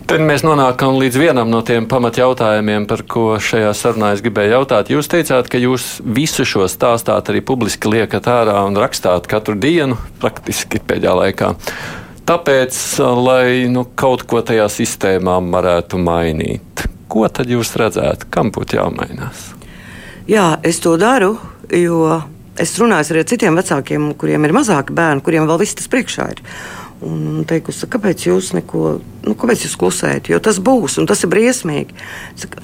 Tad 0.03 0.19
mēs 0.19 0.43
nonākam 0.43 0.97
līdz 0.99 1.15
vienam 1.17 1.47
no 1.49 1.61
tiem 1.65 1.87
pamatjautājumiem, 1.89 2.83
par 2.85 3.05
ko 3.09 3.37
šajā 3.41 3.71
sarunā 3.77 4.11
es 4.13 4.21
gribēju 4.21 4.51
jautāt. 4.57 4.91
Jūs 4.91 5.07
teicāt, 5.09 5.47
ka 5.49 5.61
jūs 5.61 6.01
visu 6.03 6.43
šo 6.45 6.67
stāstāt 6.69 7.31
arī 7.31 7.39
publiski 7.41 7.89
liekat 7.89 8.27
ārā 8.29 8.59
un 8.67 8.77
rakstāt 8.77 9.29
katru 9.31 9.55
dienu, 9.55 9.97
praktiski 10.21 10.83
pēdējā 10.83 11.15
laikā. 11.21 11.53
Tāpēc, 12.23 12.77
lai 13.19 13.65
nu, 13.71 13.85
kaut 13.99 14.23
ko 14.29 14.39
tajā 14.45 14.69
sistēmā 14.71 15.39
varētu 15.53 15.99
mainīt, 15.99 16.85
ko 17.11 17.25
tad 17.27 17.51
jūs 17.51 17.73
redzētu, 17.79 18.29
kam 18.31 18.53
būtu 18.55 18.79
jāmainās? 18.79 19.49
Jā, 20.29 20.53
es 20.63 20.79
to 20.83 20.95
daru, 20.95 21.33
jo 21.67 22.21
es 22.55 22.71
runāju 22.79 23.11
arī 23.11 23.23
ar 23.25 23.27
citiem 23.27 23.59
vecākiem, 23.59 24.13
kuriem 24.19 24.47
ir 24.47 24.55
mazāki 24.55 24.95
bērni, 24.95 25.25
kuriem 25.25 25.49
vēl 25.49 25.59
viss 25.65 25.75
tas 25.79 25.91
priekšā 25.91 26.29
ir 26.31 26.41
un 27.03 27.43
teikusi, 27.47 27.89
kāpēc 27.91 28.27
jūs 28.29 28.53
neko, 28.55 28.83
nu, 29.27 29.35
kāpēc 29.35 29.65
jūs 29.65 29.75
klusējat, 29.79 30.29
jo 30.31 30.39
tas 30.43 30.59
būs 30.63 30.95
un 31.01 31.09
tas 31.09 31.25
ir 31.25 31.31
briesmīgi. 31.33 31.97
Saka, 32.39 32.63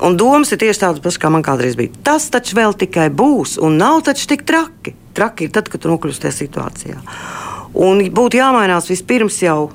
Un 0.00 0.14
domas 0.16 0.48
ir 0.48 0.56
tieši 0.56 0.80
tādas 0.80 1.02
pašas, 1.04 1.18
kā 1.20 1.28
man 1.28 1.42
kādreiz 1.44 1.74
bija. 1.76 1.92
Tas 2.00 2.30
taču 2.32 2.56
vēl 2.56 2.72
tikai 2.80 3.10
būs, 3.12 3.58
un 3.60 3.74
nav 3.76 3.98
taču 4.06 4.30
tik 4.30 4.46
traki. 4.48 4.94
Traki 5.12 5.44
ir 5.44 5.52
tad, 5.52 5.68
kad 5.68 5.82
tu 5.82 5.90
nokļūsi 5.90 6.22
tajā 6.22 6.36
situācijā. 6.38 6.96
Un 7.74 8.02
būtu 8.10 8.40
jāmainās 8.40 8.90
vispirms 8.90 9.42
jau 9.44 9.70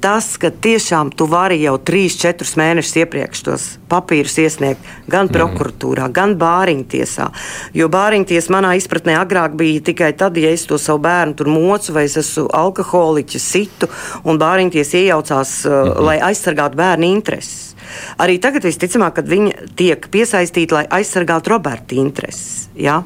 tas, 0.00 0.38
ka 0.40 0.48
tiešām 0.50 1.12
tu 1.12 1.26
vari 1.28 1.60
jau 1.60 1.76
3-4 1.76 2.56
mēnešus 2.56 2.96
iepriekš 3.02 3.42
tos 3.44 3.66
papīrus 3.90 4.38
iesniegt 4.40 4.86
gan 5.10 5.28
mm. 5.28 5.34
prokuratūrā, 5.34 6.08
gan 6.14 6.34
bāriņtiesā. 6.40 7.28
Jo 7.76 7.90
bāriņtiesa 7.92 8.54
manā 8.54 8.72
izpratnē 8.80 9.18
agrāk 9.20 9.56
bija 9.60 9.84
tikai 9.90 10.12
tad, 10.16 10.40
ja 10.40 10.52
es 10.54 10.64
to 10.68 10.80
savu 10.80 11.02
bērnu 11.04 11.36
tur 11.36 11.52
mocu 11.52 11.94
vai 11.96 12.06
es 12.08 12.16
esmu 12.20 12.48
alkoholiķis, 12.56 13.48
situ, 13.52 13.90
un 14.24 14.40
bāriņtiesa 14.40 15.00
iejaucās, 15.04 15.56
mm 15.68 15.88
lai 16.00 16.16
aizsargātu 16.24 16.78
bērnu 16.78 17.08
intereses. 17.10 17.74
Arī 18.22 18.38
tagad 18.42 18.64
visticamāk, 18.64 19.18
kad 19.18 19.28
viņi 19.28 19.72
tiek 19.78 20.06
piesaistīti, 20.12 20.74
lai 20.74 20.84
aizsargātu 21.00 21.52
Roberta 21.52 21.96
intereses. 21.98 22.68
Ja? 22.78 23.00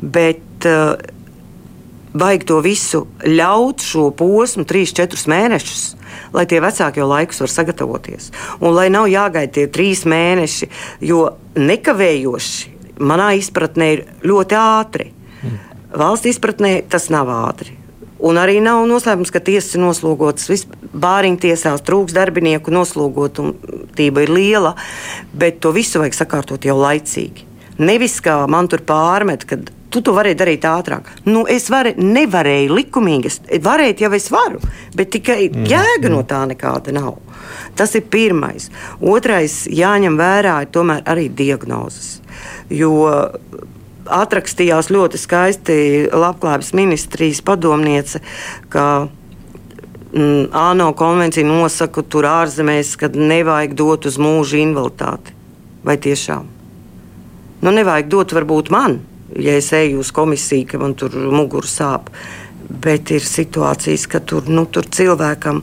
Bet, 0.00 0.64
uh, 0.68 0.94
vajag 2.12 2.46
to 2.48 2.60
visu 2.64 3.06
ļaut 3.24 3.84
šo 3.84 4.10
posmu, 4.16 4.64
3-4 4.68 5.28
mēnešus, 5.32 5.84
lai 6.36 6.44
tie 6.48 6.60
vecāki 6.64 7.02
jau 7.02 7.08
laikus 7.10 7.42
var 7.44 7.52
sagatavoties. 7.52 8.30
Un 8.60 8.76
lai 8.76 8.88
nav 8.92 9.08
jāgaida 9.10 9.52
tie 9.58 9.66
trīs 9.72 10.04
mēneši, 10.08 10.70
jo 11.08 11.26
nekavējoši 11.58 12.72
manā 13.02 13.32
izpratnē 13.38 13.92
ir 13.96 14.04
ļoti 14.26 14.58
ātri. 14.58 15.12
Mm. 15.42 15.60
Valsts 16.02 16.34
izpratnē 16.34 16.74
tas 16.88 17.08
nav 17.12 17.30
ātri. 17.32 17.78
Un 18.22 18.38
arī 18.38 18.60
nav 18.62 18.84
noslēpums, 18.86 19.32
ka 19.34 19.42
tiesas 19.42 19.74
ir 19.74 19.82
noslogotas. 19.82 20.66
Bāriņu 20.92 21.40
tiesās 21.42 21.82
trūks 21.82 22.14
darbinieku, 22.14 22.70
noslogotība 22.70 24.22
ir 24.22 24.30
liela, 24.30 24.76
bet 25.34 25.58
to 25.64 25.72
visu 25.74 25.98
vajag 25.98 26.20
sakārtot 26.20 26.68
jau 26.68 26.76
laicīgi. 26.78 27.48
Nevis 27.82 28.20
kā 28.22 28.36
man 28.46 28.68
tur 28.70 28.84
pārmet, 28.86 29.46
kad 29.48 29.72
tu 29.92 30.02
to 30.04 30.14
vari 30.16 30.34
darīt 30.38 30.64
ātrāk. 30.68 31.10
Nu, 31.28 31.44
es 31.50 31.68
vari, 31.72 31.94
nevarēju 31.98 32.76
likumīgi, 32.78 33.30
es 33.30 33.62
varēju, 33.64 33.98
jau 34.06 34.12
es 34.16 34.30
varu, 34.32 34.62
bet 34.96 35.12
tikai 35.16 35.44
mm. 35.50 35.68
jēga 35.70 36.12
no 36.12 36.22
tā 36.28 36.42
nekāda 36.50 36.94
nav. 36.96 37.18
Tas 37.76 37.94
ir 37.98 38.06
pirmais. 38.12 38.70
Otrais, 39.00 39.62
jāņem 39.70 40.18
vērā 40.20 40.58
tomēr 40.72 41.04
arī 41.08 41.28
diagnozes. 41.32 42.18
Jo 42.72 42.92
atrakstījās 44.12 44.90
ļoti 44.92 45.20
skaisti 45.20 45.76
Labklājības 46.12 46.72
ministrijas 46.76 47.42
padomniece, 47.46 48.20
ka 48.72 49.06
mm, 50.14 50.50
ANO 50.56 50.90
konvencija 50.98 51.46
nosaka 51.46 52.02
tur 52.02 52.26
ārzemēs, 52.28 52.96
ka 52.98 53.12
nevajag 53.14 53.76
dot 53.78 54.10
uz 54.10 54.18
mūža 54.22 54.60
invaliditāti. 54.62 55.38
Vai 55.82 55.96
tiešām? 55.98 56.46
Nu, 57.62 57.70
nevajag 57.70 58.10
dot 58.10 58.34
varbūt 58.34 58.70
man, 58.74 59.00
ja 59.38 59.56
es 59.56 59.72
eju 59.76 60.02
uz 60.02 60.12
komisiju, 60.14 60.66
ka 60.70 60.80
man 60.82 60.96
tur 60.98 61.14
mugura 61.32 61.68
sāp. 61.68 62.10
Bet 62.82 63.10
ir 63.12 63.24
situācijas, 63.26 64.06
ka 64.08 64.22
tur, 64.24 64.46
nu, 64.48 64.64
tur 64.70 64.86
cilvēkam 64.88 65.62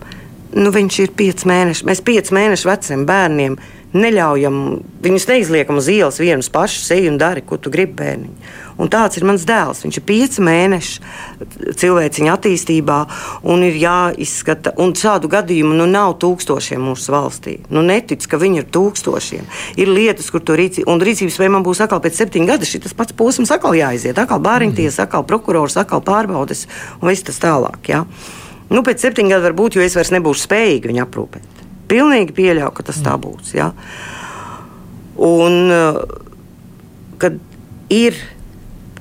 nu, 0.58 0.72
viņš 0.74 1.00
ir 1.04 1.14
pieci 1.18 1.50
mēneši. 1.50 1.86
Mēs 1.88 2.02
pieci 2.06 2.36
mēnešu 2.36 2.70
veciem 2.70 3.06
bērniem 3.10 3.58
neļaujam, 3.94 4.58
viņus 5.02 5.28
neizliekam 5.30 5.80
uz 5.82 5.90
ielas 5.90 6.20
vienus 6.22 6.50
pašus, 6.54 6.92
ej 6.94 7.10
un 7.10 7.18
dari, 7.22 7.42
ko 7.46 7.58
tu 7.58 7.72
gribi 7.74 7.98
bērniņi. 8.02 8.50
Un 8.80 8.88
tāds 8.88 9.20
ir 9.20 9.26
mans 9.28 9.44
dēls. 9.44 9.82
Viņš 9.84 9.98
ir 10.00 10.06
pieci 10.08 10.44
mēneši 10.46 11.74
cilvēciņa 11.82 12.36
attīstībā 12.38 13.00
un 13.52 13.66
ir 13.68 13.76
jāizskata. 13.82 14.72
Un 14.80 14.94
šādu 14.96 15.28
gadījumu 15.32 15.76
nu, 15.76 15.88
nav 15.90 16.16
tūkstošiem 16.24 16.86
mūsu 16.88 17.12
valstī. 17.12 17.58
Nu, 17.74 17.84
netic, 17.84 18.24
ka 18.24 18.40
viņi 18.40 18.64
ir 18.64 18.70
tūkstošiem. 18.72 19.52
Ir 19.84 19.92
lietas, 19.92 20.32
kur 20.32 20.46
to 20.46 20.56
rīcība, 20.60 20.88
un 20.94 21.04
rīcības 21.04 21.42
vai 21.42 21.52
man 21.52 21.68
būs 21.68 21.84
atkal 21.84 22.00
pēc 22.06 22.24
septiņiem 22.24 22.54
gadiem 22.54 22.72
šis 22.72 22.96
pats 22.96 23.16
posms 23.20 23.52
atkal 23.52 23.76
jāiziet. 23.76 24.16
Atkal 24.16 24.40
bāriņties, 24.48 25.02
atkal 25.04 25.28
prokurors, 25.28 25.76
atkal 25.80 26.04
pārbaudes 26.06 26.68
un 27.02 27.12
viss 27.12 27.28
tas 27.28 27.44
tālāk. 27.44 27.84
Ja? 27.92 28.06
Nu, 28.72 28.86
pēc 28.86 29.04
septiņiem 29.04 29.36
gadiem 29.36 29.50
varbūt, 29.50 29.76
jo 29.76 29.84
es 29.84 30.00
vairs 30.00 30.16
nebūšu 30.16 30.48
spējīga 30.48 30.94
viņu 30.94 31.04
aprūpēt. 31.04 31.59
Pilnīgi 31.90 32.36
pieļauju, 32.38 32.74
ka 32.78 32.86
tas 32.92 33.00
tā 33.06 33.16
būs. 33.22 33.54
Ja? 33.58 33.72
Un, 35.20 35.56
uh, 35.74 36.04
kad 37.22 37.40
ir 37.90 38.18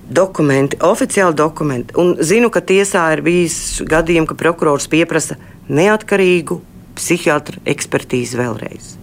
dokumenti, 0.09 0.79
oficiāli 0.81 1.37
dokumenti. 1.37 1.95
Un 2.01 2.17
zinu, 2.25 2.51
ka 2.51 2.63
tiesā 2.65 3.05
ir 3.15 3.23
bijis 3.27 3.83
gadījumi, 3.89 4.31
ka 4.31 4.39
prokurors 4.39 4.89
pieprasa 4.91 5.37
neatkarīgu 5.69 6.63
psihiatru 6.99 7.61
ekspertīzi 7.69 8.39
vēlreiz. 8.41 8.95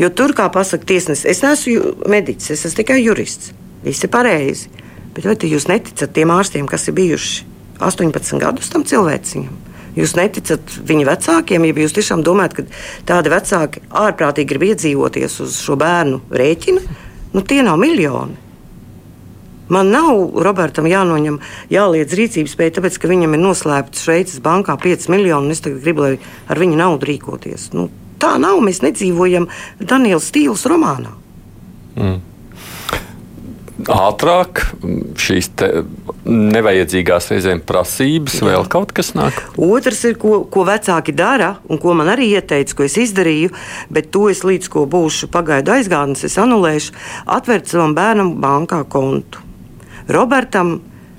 Jo 0.00 0.08
tur, 0.10 0.34
kā 0.34 0.48
pasakā 0.50 0.88
tiesnesis, 0.88 1.26
es 1.30 1.42
neesmu 1.44 2.08
mediķis, 2.10 2.50
es 2.50 2.64
esmu 2.66 2.80
tikai 2.80 2.98
jurists. 3.04 3.52
Viss 3.84 4.02
ir 4.02 4.10
pareizi. 4.10 4.72
Bet 5.14 5.28
vai 5.28 5.36
jūs 5.38 5.68
neticat 5.70 6.10
tiem 6.16 6.32
ārstiem, 6.34 6.66
kas 6.66 6.88
ir 6.90 6.96
bijuši 6.96 7.44
18 7.84 8.40
gadus 8.42 8.72
tam 8.72 8.82
cilvēciņam? 8.88 9.52
Jūs 9.94 10.16
neticat 10.18 10.78
viņa 10.88 11.06
vecākiem, 11.06 11.66
ja 11.68 11.84
jūs 11.84 11.94
tiešām 11.94 12.24
domājat, 12.26 12.56
ka 12.56 12.64
tādi 13.06 13.30
vecāki 13.30 13.82
ārprātīgi 13.94 14.50
grib 14.50 14.66
iedzīvoties 14.70 15.38
uz 15.44 15.60
šo 15.62 15.76
bērnu 15.78 16.22
rēķina, 16.34 16.82
nu 17.34 17.44
tie 17.46 17.62
nav 17.66 17.78
miljoni. 17.82 18.40
Man 19.72 19.88
nav 19.94 20.34
Robertam 20.44 20.84
jānoņem, 20.90 21.38
jāliedz 21.72 22.12
rīcības 22.18 22.52
spēja, 22.52 22.76
tāpēc 22.78 22.98
ka 23.00 23.08
viņam 23.08 23.36
ir 23.36 23.40
noslēpta 23.40 24.02
Šveices 24.02 24.42
bankā 24.44 24.76
5 24.82 25.08
miljoni, 25.14 25.48
un 25.48 25.54
es 25.54 25.62
gribu, 25.64 26.04
lai 26.04 26.12
ar 26.52 26.60
viņu 26.60 26.76
naudu 26.76 27.08
rīkoties. 27.08 27.70
Nu, 27.72 27.88
tā 28.20 28.34
nav. 28.42 28.60
Mēs 28.64 28.82
nedzīvojam 28.84 29.48
Daniela 29.80 30.20
Stīles 30.22 30.66
romānā. 30.68 31.14
Mm. 31.96 32.20
Ātrāk 33.90 34.62
šīs 35.20 35.50
nevajadzīgās 36.24 37.28
reizēm 37.32 37.60
prasības, 37.66 38.38
Jā. 38.40 38.48
vēl 38.48 38.66
kaut 38.72 38.94
kas 38.96 39.12
nāk. 39.16 39.36
Otrs 39.60 40.00
ir, 40.08 40.16
ko, 40.20 40.38
ko 40.50 40.64
vecāki 40.68 41.14
dara, 41.16 41.54
un 41.68 41.80
ko 41.82 41.92
man 41.96 42.08
arī 42.12 42.30
ieteica, 42.38 42.78
ko 42.78 42.86
es 42.86 42.96
izdarīju, 43.00 43.52
bet 43.92 44.10
to 44.14 44.28
es 44.32 44.44
līdz 44.46 44.70
ko 44.72 44.86
būšu 44.90 45.28
pagaidu 45.34 45.74
aizgādnis, 45.76 46.24
es 46.28 46.38
anulēšu, 46.40 46.96
atvērt 47.36 47.70
savam 47.70 47.96
bērnam 47.96 48.34
bankā 48.42 48.82
kontu. 48.88 49.44
Robertam 50.08 50.78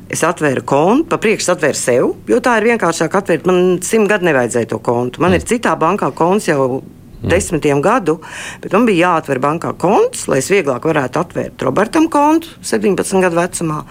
es 0.10 0.22
atvēru 0.26 0.66
kontu, 0.68 1.08
pa 1.10 1.20
priekšu 1.22 1.54
atvēru 1.56 1.80
sev, 1.80 2.12
jo 2.30 2.42
tā 2.44 2.58
ir 2.60 2.70
vienkāršāk 2.72 3.22
atvērt. 3.22 3.48
Man 3.50 3.80
simt 3.86 4.10
gadu 4.12 4.30
nevajadzēja 4.30 4.74
to 4.74 4.82
kontu. 4.86 5.22
Man 5.24 5.34
mm. 5.34 5.42
ir 5.42 5.50
citā 5.50 5.74
bankā 5.80 6.12
konts 6.16 6.50
jau 6.50 6.84
mm. 7.22 7.30
desmitiem 7.32 7.82
gadu, 7.86 8.20
bet 8.64 8.76
man 8.76 8.86
bija 8.90 9.10
jāatver 9.10 9.42
bankā 9.44 9.74
konts, 9.80 10.28
lai 10.32 10.42
es 10.44 10.52
vieglāk 10.52 10.86
varētu 10.88 11.22
atvērt 11.22 11.66
Robertam 11.66 12.10
kontu 12.12 12.54
17 12.66 13.24
gadu 13.24 13.40
vecumā. 13.40 13.82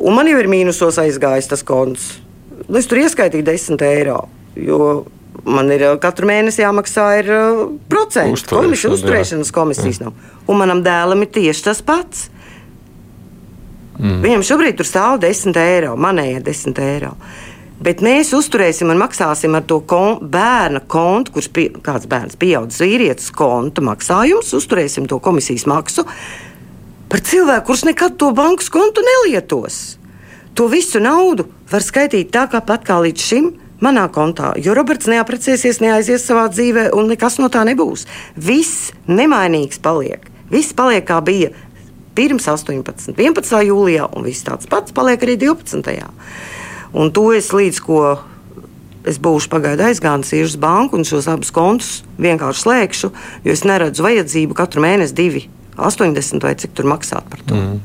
Un 0.00 0.16
man 0.16 0.28
jau 0.30 0.40
ir 0.40 0.48
mīnusos 0.48 0.98
aizgājis 1.02 1.50
tas 1.50 1.64
konts. 1.66 2.12
Es 2.76 2.88
tur 2.88 3.00
ieskaitīju 3.02 3.44
10 3.44 3.82
eiro. 3.84 4.22
Jo 4.56 5.04
man 5.44 5.70
ir 5.72 5.84
katru 6.02 6.28
mēnesi 6.28 6.64
jāmaksā 6.64 7.06
ir, 7.20 7.30
uh, 7.32 7.62
procents. 7.90 8.44
Komisija, 8.48 8.92
uzturēšanas 8.96 9.52
komisijas 9.54 10.00
nav. 10.02 10.16
Un 10.48 10.60
manam 10.60 10.82
dēlam 10.84 11.24
ir 11.24 11.32
tieši 11.34 11.66
tas 11.68 11.82
pats. 11.84 12.28
Mm. 14.00 14.20
Viņam 14.24 14.44
šobrīd 14.48 14.78
tur 14.78 14.88
stāv 14.88 15.20
10 15.20 15.56
eiro, 15.60 15.94
manējie 16.00 16.40
10 16.46 16.82
eiro. 16.84 17.14
Bet 17.80 18.02
mēs 18.04 18.34
uzturēsim 18.36 18.90
un 18.92 18.98
maksāsim 19.00 19.54
ar 19.56 19.64
to 19.64 19.78
kon 19.88 20.18
bērna 20.20 20.82
kontu, 20.84 21.32
kurš 21.32 21.46
ir 21.62 21.78
kāds 21.80 22.04
bērns, 22.10 22.36
pieaugušs 22.36 22.82
vīrietis, 22.84 23.30
konta 23.32 23.80
maksājums, 23.80 24.52
uzturēsim 24.58 25.06
to 25.08 25.16
komisijas 25.24 25.64
maksu 25.70 26.04
par 27.10 27.24
cilvēku, 27.24 27.70
kurš 27.70 27.86
nekad 27.88 28.18
to 28.20 28.28
bankas 28.36 28.68
kontu 28.70 29.00
nelietos. 29.06 29.96
To 30.54 30.68
visu 30.68 31.00
naudu 31.00 31.48
var 31.72 31.80
skaitīt 31.80 32.28
tā, 32.34 32.44
kā 32.52 32.60
pat 32.60 32.84
kā 32.84 33.00
līdz 33.00 33.26
šim 33.30 33.50
manā 33.80 34.04
kontā, 34.12 34.52
jo 34.60 34.76
Roberts 34.76 35.08
neaprecēsies, 35.08 35.80
neaizies 35.80 36.28
savā 36.28 36.50
dzīvē, 36.52 36.90
un 36.92 37.08
nekas 37.08 37.40
no 37.40 37.48
tā 37.48 37.64
nebūs. 37.64 38.04
Viss 38.36 38.90
nemainīgs 39.08 39.80
paliek. 39.80 40.28
Viss 40.52 40.76
paliek 40.76 41.08
kā 41.08 41.22
bija 41.24 41.54
pirms 42.14 42.44
18, 42.50 43.16
11. 43.16 43.60
jūlijā, 43.70 44.10
un 44.12 44.28
viss 44.28 44.44
tāds 44.44 44.68
pats 44.68 44.92
paliek 44.92 45.24
arī 45.24 45.40
12. 45.40 45.96
Un 46.92 47.12
to 47.14 47.30
es 47.36 47.52
līdz 47.54 47.80
ko 47.86 48.00
es 49.06 49.20
būšu 49.22 49.50
pagaidu 49.52 49.86
aizgājis 49.86 50.34
uz 50.44 50.56
banku 50.60 50.98
un 50.98 51.06
šos 51.08 51.28
abus 51.30 51.52
kontus 51.54 52.00
vienkārši 52.20 52.64
slēgšu, 52.66 53.12
jo 53.46 53.54
es 53.54 53.64
neredzu 53.64 54.04
vajadzību 54.04 54.58
katru 54.58 54.84
mēnesi 54.84 55.16
divi 55.16 55.46
80 55.80 56.44
vai 56.44 56.56
cik 56.58 56.76
tur 56.76 56.90
maksāt 56.90 57.24
par 57.30 57.40
to. 57.46 57.56
Mm. 57.56 57.80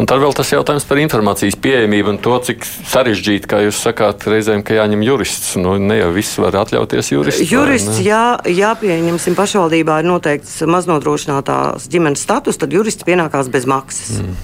Un 0.00 0.08
tad 0.08 0.22
vēl 0.22 0.32
tas 0.34 0.48
jautājums 0.48 0.86
par 0.88 0.98
informācijas 1.02 1.58
pieejamību 1.60 2.14
un 2.14 2.18
to, 2.24 2.32
cik 2.48 2.64
sarežģīti, 2.64 3.48
kā 3.50 3.60
jūs 3.66 3.82
sakāt, 3.84 4.24
reizēm, 4.32 4.64
ka 4.64 4.78
jāņem 4.78 5.04
jurists. 5.04 5.52
Nu, 5.60 5.76
ne 5.76 5.98
jau 6.00 6.08
viss 6.16 6.40
var 6.40 6.56
atļauties 6.62 7.12
jurists. 7.12 7.52
Jurists, 7.52 8.00
jā, 8.02 8.40
jāpieņemsim, 8.48 9.36
pašvaldībā 9.38 10.00
ir 10.00 10.08
noteikts 10.08 10.62
maznodrošinātās 10.72 11.84
ģimenes 11.92 12.24
status, 12.24 12.58
tad 12.58 12.72
jurists 12.72 13.06
pienākās 13.06 13.52
bez 13.52 13.68
maksas. 13.68 14.22
Mm. 14.22 14.38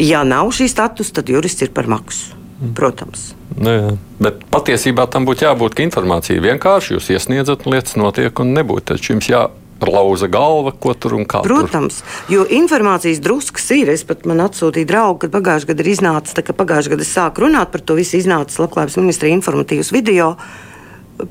Ja 0.00 0.24
nav 0.24 0.54
šī 0.56 0.72
status, 0.72 1.12
tad 1.12 1.28
jurists 1.28 1.68
ir 1.68 1.76
par 1.76 1.90
maksu. 1.92 2.41
Protams. 2.76 3.32
Nu, 3.58 3.72
jā. 3.74 3.94
Bet 4.22 4.44
patiesībā 4.52 5.08
tam 5.10 5.26
būtu 5.26 5.46
jābūt, 5.48 5.74
ka 5.74 5.82
informācija 5.82 6.42
vienkārši 6.42 6.94
jūs 6.94 7.10
iesniedzat, 7.16 7.66
lietas 7.66 7.98
notiek, 7.98 8.30
un 8.38 8.54
nebūtu. 8.54 8.92
Taču 8.92 9.16
jums 9.16 9.28
jā, 9.30 9.42
lauza 9.82 10.28
galva, 10.30 10.72
ko 10.72 10.94
tur 10.94 11.16
un 11.18 11.24
kā. 11.28 11.42
Protams, 11.42 12.02
tur. 12.02 12.36
jo 12.36 12.44
informācijas 12.60 13.22
druskas 13.24 13.66
ir. 13.74 13.90
Es 13.94 14.06
pat 14.06 14.26
man 14.30 14.44
atsūtīju 14.44 14.88
draugu, 14.88 15.24
kad 15.24 15.34
pagājušajā 15.34 15.72
gadā 15.72 15.84
ir 15.84 15.90
iznācis, 15.94 16.38
ka 16.38 16.56
pagājušajā 16.60 16.94
gadā 16.94 17.06
es 17.06 17.16
sāku 17.16 17.46
runāt 17.46 17.74
par 17.74 17.82
to 17.82 17.98
visu, 17.98 18.16
iznācis 18.20 18.62
Labklājības 18.62 19.00
ministrija 19.02 19.38
informatīvs 19.40 19.92
video 19.94 20.36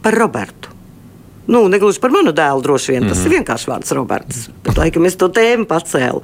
par 0.03 0.17
Robertu. 0.17 0.75
Nu, 1.51 1.65
negluži 1.71 1.99
par 1.99 2.13
manu 2.13 2.35
dēlu, 2.35 2.61
droši 2.63 2.93
vien. 2.93 3.07
Tas 3.07 3.17
mm 3.17 3.23
-hmm. 3.23 3.31
ir 3.31 3.37
vienkārši 3.39 3.71
vārds 3.71 3.95
Roberts. 3.95 4.49
Bet, 4.63 4.77
laikam, 4.77 5.05
es 5.05 5.15
to 5.15 5.27
tēmu 5.27 5.65
pacēlu. 5.65 6.21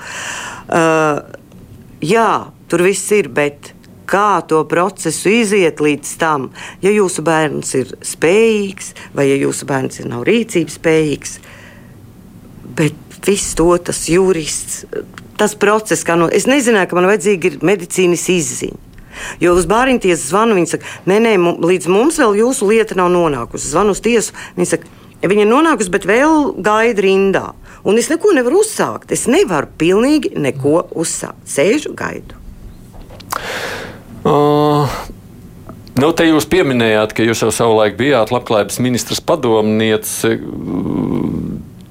Uh, 0.67 1.19
jā, 2.01 2.45
tur 2.67 2.81
viss 2.81 3.11
ir, 3.11 3.29
bet 3.29 3.73
kā 4.07 4.39
to 4.47 4.63
procesu 4.69 5.33
iziet 5.41 5.83
līdz 5.83 6.15
tam, 6.21 6.49
ja 6.81 6.93
jūsu 6.95 7.25
bērns 7.27 7.75
ir 7.79 7.93
spējīgs, 8.05 8.93
vai 9.17 9.29
ja 9.29 9.37
jūsu 9.43 9.67
bērns 9.69 10.03
nav 10.07 10.25
rīcības 10.27 10.79
spējīgs, 10.79 11.39
Bet 12.77 12.93
viss 13.25 13.55
to 13.57 13.71
tas 13.81 14.03
jurists, 14.09 14.83
tas 15.37 15.55
process, 15.57 16.05
kā 16.05 16.17
no. 16.19 16.27
Es 16.29 16.45
nezināju, 16.49 16.91
ka 16.91 16.97
man 16.97 17.09
vajadzīga 17.09 17.49
ir 17.49 17.57
medicīnas 17.65 18.27
izziņa. 18.29 18.83
Jo 19.41 19.55
uz 19.57 19.65
bāriņu 19.65 20.03
tiesu 20.03 20.29
zvanu, 20.29 20.59
viņi 20.59 20.69
saka, 20.75 20.91
nē, 21.09 21.17
nē, 21.23 21.31
līdz 21.65 21.89
mums 21.89 22.19
vēl 22.21 22.37
jūsu 22.43 22.69
lieta 22.69 22.97
nav 22.99 23.09
nonākusi. 23.15 23.71
Zvanu 23.71 23.95
uz 23.97 24.03
tiesu, 24.05 24.35
viņi 24.59 24.69
saka, 24.69 24.91
viņa 25.25 25.47
ir 25.47 25.49
nonākusi, 25.49 25.93
bet 25.95 26.05
vēl 26.05 26.51
gaida 26.61 27.01
rindā. 27.01 27.45
Un 27.87 27.97
es 27.97 28.11
neko 28.13 28.35
nevaru 28.37 28.61
uzsākt. 28.61 29.09
Es 29.15 29.25
nevaru 29.31 29.71
pilnīgi 29.81 30.35
neko 30.37 30.83
uzsākt. 30.93 31.41
Sēžu, 31.49 31.95
gaidu. 31.97 32.37
Uh, 34.27 34.97
nu, 36.01 36.11
te 36.11 36.27
jūs 36.27 36.47
pieminējāt, 36.51 37.15
ka 37.15 37.25
jūs 37.25 37.45
jau 37.45 37.51
savulaik 37.53 37.95
bijāt 37.99 38.33
labklājības 38.35 38.81
ministrs 38.83 39.23
padomniece 39.23 40.35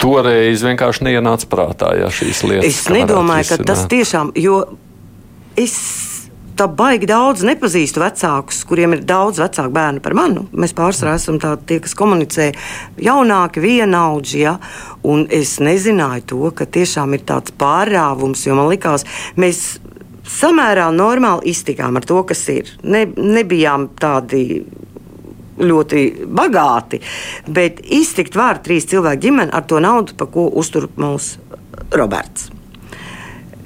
toreiz 0.00 0.64
vienkārši 0.66 1.06
neienāca 1.08 1.48
prātā 1.50 1.94
ja, 1.96 2.10
šīs 2.12 2.42
lietas. 2.44 2.68
Es 2.68 2.90
nedomāju, 2.92 3.54
ka 3.54 3.70
tas 3.72 3.86
tiešām, 3.90 4.34
jo 4.36 4.60
es 5.56 5.78
tā 6.56 6.66
baigi 6.72 7.08
daudz 7.08 7.44
nepazīstu 7.46 8.00
vecākus, 8.00 8.62
kuriem 8.68 8.96
ir 8.96 9.02
daudz 9.08 9.40
vecāku 9.42 9.72
bērnu 9.76 10.02
par 10.04 10.16
mani. 10.16 10.44
Mēs 10.56 10.72
pārsvarā 10.76 11.16
esam 11.18 11.40
tādi, 11.42 11.66
tie, 11.68 11.80
kas 11.84 11.96
komunicē 11.98 12.50
jaunāki, 13.02 13.62
vienaudži. 13.64 14.38
Ja? 14.46 14.56
Un 15.06 15.26
es 15.32 15.56
nezināju 15.62 16.26
to, 16.32 16.42
ka 16.56 16.68
tiešām 16.78 17.16
ir 17.16 17.26
tāds 17.28 17.52
pārāvums, 17.60 18.46
jo 18.48 18.56
man 18.56 18.70
likās, 18.72 19.04
mēs 19.36 19.66
samērā 20.30 20.88
normāli 20.94 21.52
iztikām 21.52 21.96
ar 21.98 22.06
to, 22.06 22.20
kas 22.26 22.42
ir. 22.52 22.70
Ne, 22.82 23.06
nebijām 23.16 23.90
tādi 24.00 24.64
ļoti 25.56 26.02
bagāti, 26.36 27.00
bet 27.48 27.80
iztikt 27.80 28.36
var 28.36 28.60
trīs 28.64 28.88
cilvēku 28.90 29.22
ģimeni 29.22 29.54
ar 29.56 29.64
to 29.68 29.80
naudu, 29.80 30.16
par 30.18 30.28
ko 30.32 30.48
uztur 30.52 30.90
mūsu 31.00 31.40
Roberts. 31.96 32.50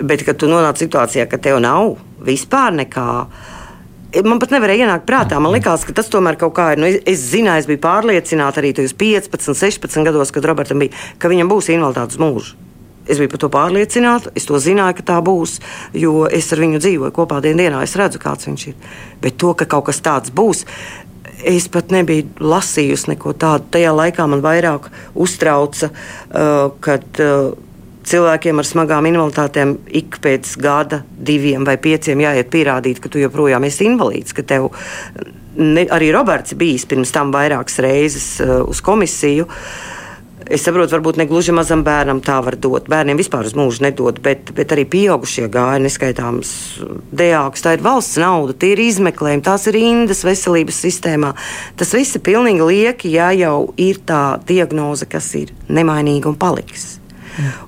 Bet, 0.00 0.22
kad 0.24 0.38
tu 0.40 0.48
nonāc 0.48 0.80
situācijā, 0.80 1.26
ka 1.28 1.40
tev 1.42 1.58
nav 1.60 1.98
vispār 2.24 2.72
nekā. 2.78 3.08
Man 4.26 4.40
pat 4.42 4.54
nevarēja 4.54 4.86
ienākt 4.86 5.04
prātā. 5.06 5.38
Man 5.42 5.52
liekas, 5.54 5.84
ka 5.86 5.94
tas 5.94 6.08
tomēr 6.10 6.38
kaut 6.40 6.54
kā 6.56 6.72
ir. 6.74 6.80
Nu, 6.80 6.88
es, 6.88 6.98
es 7.06 7.26
zināju, 7.34 7.62
es 7.62 7.68
biju 7.68 7.82
pārliecināta 7.84 8.62
arī 8.62 8.72
15, 8.74 9.52
16 9.54 10.08
gados, 10.08 10.32
kad 10.34 10.48
Robertam 10.48 10.82
bija, 10.82 10.96
ka 11.20 11.30
viņam 11.30 11.52
būs 11.52 11.70
invaliditāte 11.74 12.16
uz 12.16 12.22
mūžu. 12.22 12.69
Es 13.10 13.18
biju 13.18 13.32
par 13.32 13.42
to 13.42 13.50
pārliecināta, 13.50 14.30
es 14.38 14.46
to 14.46 14.58
zināju, 14.62 15.00
ka 15.00 15.06
tā 15.12 15.18
būs, 15.24 15.58
jo 15.98 16.24
es 16.30 16.52
ar 16.54 16.62
viņu 16.62 16.78
dzīvoju 16.82 17.14
kopā 17.16 17.40
dienā. 17.42 17.82
Es 17.82 17.96
redzu, 17.98 18.20
kāds 18.22 18.46
viņš 18.46 18.66
ir. 18.70 18.90
Bet 19.22 19.38
to, 19.40 19.54
ka 19.58 19.66
kaut 19.70 19.88
kas 19.90 20.02
tāds 20.04 20.34
būs, 20.34 20.66
Es 21.40 21.70
pat 21.72 21.88
nebiju 21.88 22.44
lasījusi 22.44 23.14
neko 23.14 23.32
tādu. 23.40 23.64
Tajā 23.72 23.94
laikā 23.96 24.26
man 24.28 24.42
vairāk 24.44 24.90
uztrauca, 25.16 25.88
uh, 25.88 26.66
kad 26.84 27.20
uh, 27.22 27.54
cilvēkiem 28.04 28.60
ar 28.60 28.68
smagām 28.68 29.08
invaliditātēm 29.08 29.72
ik 30.02 30.18
pēc 30.20 30.52
gada, 30.60 31.02
diviem 31.16 31.64
vai 31.64 31.78
pieciem 31.80 32.20
jāiet 32.26 32.50
pierādīt, 32.52 33.00
ka 33.00 33.08
tu 33.08 33.22
joprojām 33.22 33.64
esi 33.64 33.88
invalīds. 33.88 34.36
Tev, 34.36 34.68
ne, 35.56 35.86
arī 35.88 36.10
Roberts 36.12 36.58
bijis 36.60 36.84
pirms 36.90 37.14
tam 37.14 37.32
vairākas 37.32 37.80
reizes 37.84 38.28
uh, 38.44 38.60
uz 38.68 38.84
komisiju. 38.84 39.48
Uh, 39.48 39.99
Es 40.48 40.62
saprotu, 40.64 40.94
varbūt 40.96 41.18
ne 41.20 41.26
gluži 41.28 41.52
mazam 41.52 41.82
bērnam 41.84 42.22
tā 42.24 42.38
var 42.44 42.56
dot. 42.56 42.86
Bērniem 42.90 43.18
vispār 43.20 43.48
uz 43.48 43.52
mūžu 43.58 43.84
nedod, 43.84 44.20
bet, 44.24 44.52
bet 44.56 44.72
arī 44.74 44.86
pieaugušie 44.88 45.48
gāja 45.52 45.82
neskaitāms 45.84 46.52
dejāks. 47.12 47.64
Tā 47.64 47.74
ir 47.76 47.84
valsts 47.84 48.16
nauda, 48.22 48.56
tie 48.56 48.72
ir 48.74 48.84
izmeklējumi, 48.86 49.44
tās 49.46 49.68
ir 49.68 49.76
rindas 49.76 50.24
veselības 50.26 50.80
sistēmā. 50.86 51.34
Tas 51.76 51.92
viss 51.96 52.16
ir 52.16 52.24
pilnīgi 52.26 52.70
lieki, 52.70 53.12
ja 53.18 53.28
jau 53.36 53.74
ir 53.80 54.00
tā 54.08 54.40
diagnoze, 54.48 55.10
kas 55.10 55.28
ir 55.38 55.52
nemainīga 55.68 56.32
un 56.32 56.40
paliks. 56.40 56.96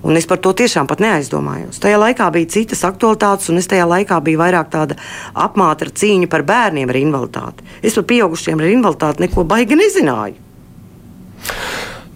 Un 0.03 0.19
es 0.19 0.27
par 0.27 0.41
to 0.43 0.53
tiešām 0.57 0.89
neaizdomājos. 1.01 1.79
Tajā 1.83 1.99
laikā 2.01 2.29
bija 2.35 2.51
citas 2.51 2.83
aktualitātes, 2.89 3.49
un 3.53 3.61
es 3.61 3.69
tajā 3.71 3.87
laikā 3.89 4.19
biju 4.25 4.41
vairāk 4.41 4.73
tāda 4.73 4.99
apmāta 5.35 5.87
ar 5.87 5.93
cīņu 5.95 6.29
par 6.33 6.43
bērniem 6.49 6.91
ar 6.91 6.99
invaliditāti. 6.99 7.69
Es 7.83 7.95
par 7.95 8.09
pieaugušiem 8.11 8.61
ar 8.61 8.73
invaliditāti 8.73 9.27
neko 9.27 9.47
baigi 9.49 9.79
nezināju. 9.79 10.35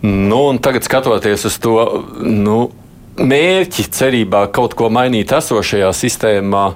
Nu, 0.06 0.40
tagad 0.62 0.84
skatoties 0.86 1.46
uz 1.48 1.56
to 1.62 1.76
nu, 2.22 2.58
mērķi, 3.18 3.86
cerībā 3.96 4.44
kaut 4.54 4.76
ko 4.78 4.90
mainīt 4.92 5.32
esošajā 5.34 5.88
sistēmā, 5.96 6.66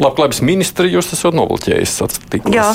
labklājības 0.00 0.40
ministri 0.46 0.92
jūs 0.94 1.12
esat 1.16 1.36
nobloķējis. 1.36 1.98
Jā. 2.54 2.70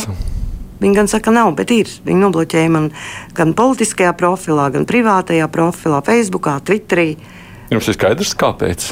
Viņi 0.81 0.97
gan 0.97 1.09
saka, 1.09 1.33
nav, 1.33 1.53
bet 1.57 1.71
ir. 1.73 1.89
Viņi 2.05 2.23
nobloķēja 2.23 2.69
man 2.73 2.89
gan 3.37 3.53
politiskajā 3.57 4.15
profilā, 4.17 4.71
gan 4.73 4.87
privātajā 4.89 5.45
profilā, 5.53 6.01
Facebookā, 6.05 6.57
Twitterī. 6.65 7.13
Jums 7.71 7.89
ir 7.89 7.97
skaidrs, 7.97 8.33
kāpēc? 8.37 8.87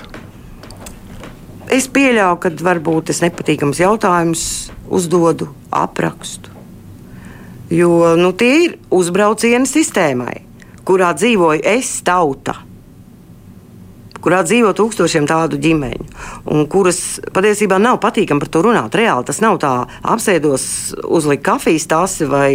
Es 1.74 1.90
pieļauju, 1.94 2.38
ka 2.42 2.54
varbūt 2.66 3.12
es 3.14 3.24
nepatīkams 3.26 3.82
jautājums 3.82 4.46
uzdodu, 4.90 5.50
aprakstu. 5.74 6.59
Jo 7.70 8.16
nu, 8.18 8.32
tie 8.34 8.54
ir 8.66 8.80
uzbraucieni 8.90 9.70
sistēmai, 9.70 10.40
kurā 10.88 11.14
dzīvoju 11.14 11.62
es 11.70 12.00
tauta 12.06 12.58
kurā 14.24 14.42
dzīvo 14.44 14.72
tūkstošiem 14.76 15.28
tādu 15.30 15.60
ģimeņu, 15.62 16.08
un 16.52 16.66
kuras 16.72 17.20
patiesībā 17.36 17.80
nav 17.82 18.00
patīkami 18.04 18.44
par 18.44 18.52
to 18.52 18.64
runāt. 18.66 18.98
Reāli 19.00 19.28
tas 19.30 19.42
nav 19.44 19.60
tā, 19.64 19.74
apsēdos, 20.04 20.66
uzliku 21.08 21.46
kafijas 21.52 21.88
tasi 21.90 22.28
vai 22.30 22.52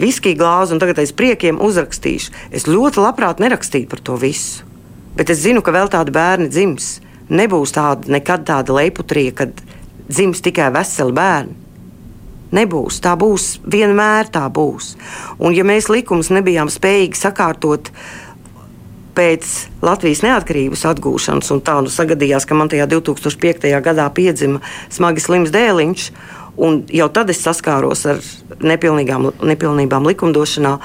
viskiju 0.00 0.38
glāzi, 0.40 0.74
un 0.74 0.82
tagad 0.82 1.02
es 1.02 1.14
priekiem 1.16 1.60
uzrakstīšu. 1.62 2.34
Es 2.54 2.68
ļoti 2.70 3.02
labprāt 3.02 3.42
nerakstītu 3.42 3.90
par 3.90 4.04
to 4.06 4.18
visu, 4.20 4.66
bet 5.18 5.32
es 5.34 5.42
zinu, 5.44 5.64
ka 5.64 5.74
vēl 5.74 5.90
tādi 5.92 6.14
bērni 6.14 6.50
dzims. 6.52 6.98
Nebūs 7.24 7.72
tāda 7.72 8.10
nekad 8.12 8.44
tāda 8.46 8.74
leiputrija, 8.76 9.32
kad 9.38 9.60
dzims 10.10 10.44
tikai 10.44 10.68
veseli 10.74 11.14
bērni. 11.16 11.63
Nebūs. 12.54 13.00
Tā 13.02 13.14
būs 13.18 13.58
vienmēr 13.64 14.28
tā 14.34 14.44
būs. 14.52 14.94
Un 15.38 15.54
ja 15.56 15.64
mēs 15.66 15.88
likumus 15.90 16.30
nebijām 16.34 16.70
spējīgi 16.70 17.18
sakārtot 17.18 17.90
pēc 19.14 19.50
Latvijas 19.84 20.24
neatkarības 20.24 20.84
atgūšanas, 20.90 21.50
un 21.54 21.62
tā 21.64 21.78
nu 21.84 21.92
sagadījās, 21.92 22.46
ka 22.48 22.56
man 22.58 22.70
tajā 22.72 22.88
2005. 22.90 23.68
gadā 23.84 24.08
piedzima 24.14 24.62
smagi 24.92 25.22
slims 25.22 25.54
dēliņš, 25.54 26.08
un 26.66 26.82
jau 26.90 27.08
tad 27.14 27.30
es 27.30 27.42
saskāros 27.44 28.04
ar 28.10 28.22
nepilnībām 28.62 30.10
likumdošanā, 30.10 30.76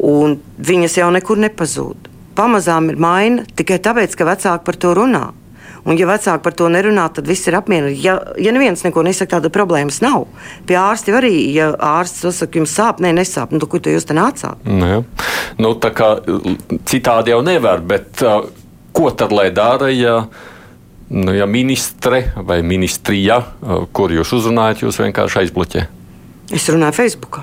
un 0.00 0.38
viņas 0.60 1.00
jau 1.00 1.10
nekur 1.12 1.40
nepazūd. 1.40 2.08
Pamazām 2.36 2.92
ir 2.92 3.00
maina 3.00 3.44
tikai 3.56 3.80
tāpēc, 3.82 4.16
ka 4.16 4.28
vecāki 4.28 4.64
par 4.64 4.80
to 4.80 4.94
runā. 4.96 5.26
Un, 5.84 5.96
ja 5.96 6.06
vecāki 6.10 6.44
par 6.44 6.54
to 6.56 6.68
nerunā, 6.72 7.06
tad 7.14 7.28
viss 7.30 7.48
ir 7.48 7.56
apmierināts. 7.56 8.02
Ja, 8.04 8.18
ja 8.40 8.52
neviens 8.52 8.84
neko 8.84 9.04
nesaka, 9.06 9.38
tāda 9.38 9.52
problēmas 9.54 10.00
nav. 10.04 10.26
Pie 10.68 10.76
ārsta 10.80 11.16
arī, 11.16 11.32
ja 11.54 11.70
ārsts 11.74 12.26
saka, 12.36 12.60
jums 12.60 12.74
sāp, 12.76 13.00
nē, 13.00 13.14
nesāp, 13.16 13.54
nu, 13.56 13.64
kur 13.70 13.80
jūs 13.84 14.08
te 14.08 14.16
nācāt? 14.16 14.68
Ja. 14.68 15.02
nu, 15.60 15.74
tā 15.80 15.92
kā 15.96 16.12
citādi 16.90 17.32
jau 17.34 17.40
nevar, 17.46 17.80
bet 17.80 18.22
uh, 18.26 18.44
ko 18.96 19.10
tad 19.16 19.32
lai 19.34 19.50
dara? 19.54 19.90
Ja 19.94 20.22
nu, 21.10 21.34
ja 21.34 21.46
ministre 21.46 22.22
vai 22.36 22.60
ministrija, 22.62 23.40
kur 23.92 24.12
jūs 24.14 24.30
uzrunājat, 24.36 24.84
jūs 24.84 25.00
vienkārši 25.02 25.40
aizbloķē? 25.42 25.86
Es 26.54 26.68
runāju 26.70 26.94
Facebook. 27.00 27.40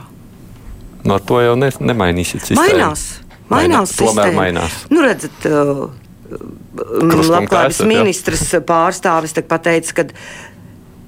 No 1.03 1.17
nu, 1.17 1.23
to 1.23 1.39
jau 1.43 1.55
ne, 1.59 1.69
nemainīsiet. 1.79 2.43
Sistēmu. 2.43 2.63
Mainās. 2.63 3.05
Mainās. 3.51 3.95
Tomēr 3.99 4.33
mainās. 4.35 4.81
Nu, 4.91 5.03
redzat, 5.03 5.47
uh, 5.47 5.87
Labklājības 6.27 7.83
ministrs 7.87 8.49
pārstāvis 8.67 9.35
pateica, 9.47 9.93
ka 9.93 10.07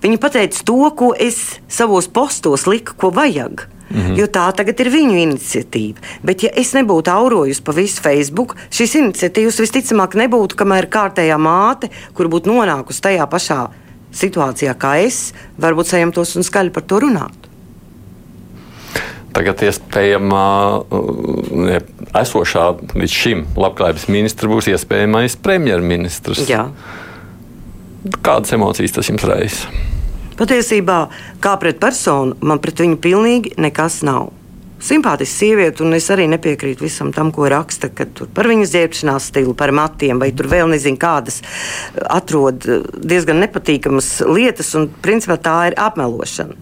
viņi 0.04 0.22
pateica 0.22 0.64
to, 0.66 0.80
ko 0.96 1.12
es 1.18 1.60
savos 1.68 2.08
postos 2.08 2.68
liku, 2.70 2.96
ko 2.98 3.12
vajag. 3.16 3.68
Mm 3.90 4.02
-hmm. 4.02 4.20
Jo 4.20 4.26
tā 4.28 4.54
tagad 4.54 4.80
ir 4.80 4.90
viņu 4.94 5.16
iniciatīva. 5.18 5.98
Bet, 6.24 6.44
ja 6.44 6.50
es 6.54 6.74
nebūtu 6.74 7.10
aurojusi 7.10 7.62
pa 7.64 7.72
visu 7.72 8.02
Facebook, 8.02 8.56
šīs 8.70 8.96
iniciatīvas 8.96 9.60
visticamāk 9.60 10.16
nebūtu, 10.16 10.56
kamēr 10.56 10.86
kārtējā 10.86 11.38
māte, 11.38 11.90
kur 12.14 12.28
būtu 12.28 12.50
nonākusi 12.50 13.02
tajā 13.02 13.26
pašā 13.26 13.70
situācijā 14.12 14.74
kā 14.78 14.98
es, 15.06 15.34
varbūt 15.58 15.88
saņemtos 15.88 16.36
un 16.36 16.44
skaļi 16.44 16.70
par 16.70 16.84
to 16.84 17.00
runātu. 17.00 17.49
Tagad 19.36 19.62
iespējamā 19.68 20.46
ne, 21.54 21.78
esošā 22.18 22.66
līdz 22.96 23.14
šim 23.14 23.46
labklājības 23.60 24.08
ministra 24.10 24.50
būs 24.50 24.72
iespējamais 24.74 25.38
premjerministrs. 25.44 26.48
Jā. 26.50 26.66
Kādas 28.26 28.56
emocijas 28.56 28.96
tas 28.96 29.12
jums 29.12 29.28
raisa? 29.28 29.70
Patiesībā, 30.40 31.00
kā 31.44 31.56
pret 31.60 31.82
personu, 31.82 32.38
man 32.42 32.62
pret 32.64 32.80
viņu 32.80 33.00
pilnīgi 33.04 33.58
nekas 33.60 34.00
nav. 34.08 34.32
Simpātiska 34.80 35.42
sieviete, 35.42 35.84
un 35.84 35.98
es 35.98 36.06
arī 36.14 36.30
nepiekrītu 36.32 36.86
visam 36.86 37.10
tam, 37.12 37.34
ko 37.36 37.50
raksta 37.52 37.90
par 37.92 38.48
viņas 38.48 38.72
ģērbšanās 38.72 39.28
stilu, 39.34 39.52
par 39.60 39.74
matiem, 39.76 40.22
vai 40.22 40.32
tur 40.32 40.48
vēl 40.48 40.72
nezinu, 40.72 40.96
kādas 41.00 41.42
atrod 42.08 42.64
diezgan 42.96 43.44
nepatīkamas 43.44 44.22
lietas, 44.32 44.72
un 44.80 44.88
principā 45.04 45.36
tā 45.44 45.58
ir 45.68 45.78
apmelošana. 45.84 46.56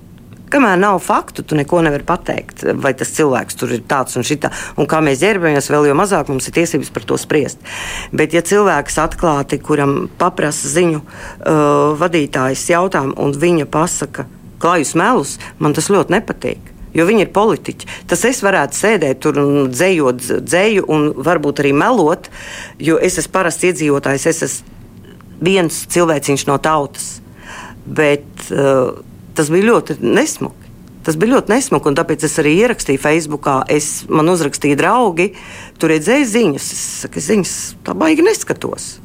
Kamēr 0.48 0.78
nav 0.80 1.02
faktu, 1.04 1.44
tu 1.44 1.58
neko 1.60 1.82
nevari 1.84 2.06
pateikt. 2.08 2.64
Vai 2.80 2.94
tas 2.96 3.12
cilvēks 3.18 3.58
tur 3.60 3.74
ir 3.76 3.84
tāds 3.90 4.16
un 4.16 4.24
šitā, 4.28 4.52
un 4.80 4.88
kā 4.88 5.02
mēs 5.04 5.20
ģērbamies, 5.20 5.68
vēl 5.74 5.90
jo 5.90 5.96
mazāk 5.98 6.32
mums 6.32 6.48
ir 6.48 6.56
tiesības 6.56 6.92
par 6.96 7.04
to 7.10 7.18
spriest. 7.20 7.60
Bet, 8.16 8.36
ja 8.36 8.44
cilvēks 8.46 8.96
atklāti, 9.04 9.60
kuram 9.60 10.06
paprasa 10.20 10.72
ziņu 10.72 11.02
uh, 11.02 11.98
vadītājs 12.00 12.64
jautājumu, 12.72 13.18
un 13.20 13.36
viņa 13.36 13.68
pasaka 13.74 14.28
klājus 14.64 14.96
melus, 14.98 15.36
man 15.60 15.76
tas 15.76 15.92
ļoti 15.92 16.16
nepatīk. 16.16 16.74
Jo 16.96 17.04
viņi 17.06 17.28
ir 17.28 17.34
politiķi. 17.36 17.90
Tas 18.10 18.24
es 18.26 18.40
varētu 18.42 18.78
sēdēt 18.78 19.20
tur 19.22 19.38
un 19.42 19.68
dzējot 19.74 20.24
dzēju, 20.48 20.88
un 20.88 21.12
varbūt 21.28 21.60
arī 21.62 21.76
melot, 21.76 22.32
jo 22.80 22.96
es 23.04 23.20
esmu 23.20 23.36
parasts 23.36 23.68
iedzīvotājs, 23.68 24.30
es 24.32 24.42
esmu 24.48 24.76
viens 25.44 25.84
cilvēciņš 25.94 26.48
no 26.48 26.56
tautas. 26.64 27.18
Bet, 27.86 28.26
uh, 28.56 28.96
tas 29.38 29.52
bija 29.54 29.70
ļoti 29.72 30.00
nesmuki. 30.02 30.68
Tas 31.08 31.16
bija 31.16 31.38
ļoti 31.38 31.54
nesmuki, 31.54 31.88
un 31.88 31.96
tāpēc 31.96 32.26
es 32.28 32.34
arī 32.42 32.52
ierakstīju 32.66 33.00
Facebook. 33.00 33.48
Es 33.72 34.04
man 34.12 34.28
uzrakstīju 34.28 34.76
draugi, 34.76 35.30
tur 35.80 35.94
redzēju 35.94 36.28
ziņas. 36.34 36.66
Es 36.76 36.82
saku, 37.06 37.24
ziņas 37.24 37.54
tā 37.88 37.96
baigi 37.96 38.26
neskatos. 38.28 38.98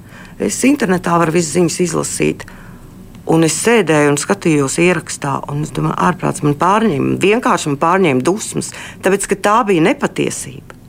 Es 0.43 0.59
internetā 0.67 1.15
varu 1.23 1.37
visas 1.37 1.55
ziņas 1.55 1.79
izlasīt. 1.85 2.43
Un 3.31 3.47
es 3.47 3.55
sēdēju 3.63 4.11
un 4.11 4.19
skatījos 4.19 4.81
ierakstā, 4.83 5.37
un 5.53 5.63
es 5.63 5.71
domāju, 5.71 5.95
ārprāts 6.09 6.43
man 6.43 6.59
pārņēma, 6.59 7.21
vienkārši 7.23 7.71
man 7.71 7.79
pārņēma 7.85 8.27
dusmas, 8.27 8.73
tāpēc 9.05 9.29
ka 9.31 9.39
tā 9.47 9.57
bija 9.69 9.85
nepatiesība. 9.87 10.82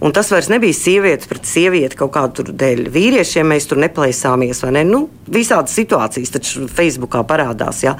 Un 0.00 0.12
tas 0.12 0.28
vairs 0.28 0.50
nebija 0.52 0.76
sievietes 0.76 1.28
pret 1.30 1.48
sievieti 1.48 1.96
kaut 1.96 2.12
kādu 2.12 2.44
dēļ. 2.52 2.84
Vīriešiem 2.92 3.48
mēs 3.48 3.68
tur 3.70 3.80
neplēsāmies, 3.80 4.60
vai 4.64 4.74
ne? 4.76 4.82
Nu, 4.84 5.06
visādas 5.32 5.76
situācijas 5.78 6.34
taču 6.34 6.66
Facebookā 6.68 7.22
parādās. 7.28 7.80
Ja? 7.86 7.96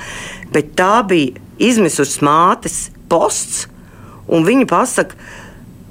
Bet 0.52 0.74
tā 0.76 1.00
bija 1.08 1.40
izmisušas 1.56 2.20
mātes 2.26 2.78
posts, 3.08 3.64
un 4.28 4.44
viņa 4.44 4.68
pasaka, 4.68 5.16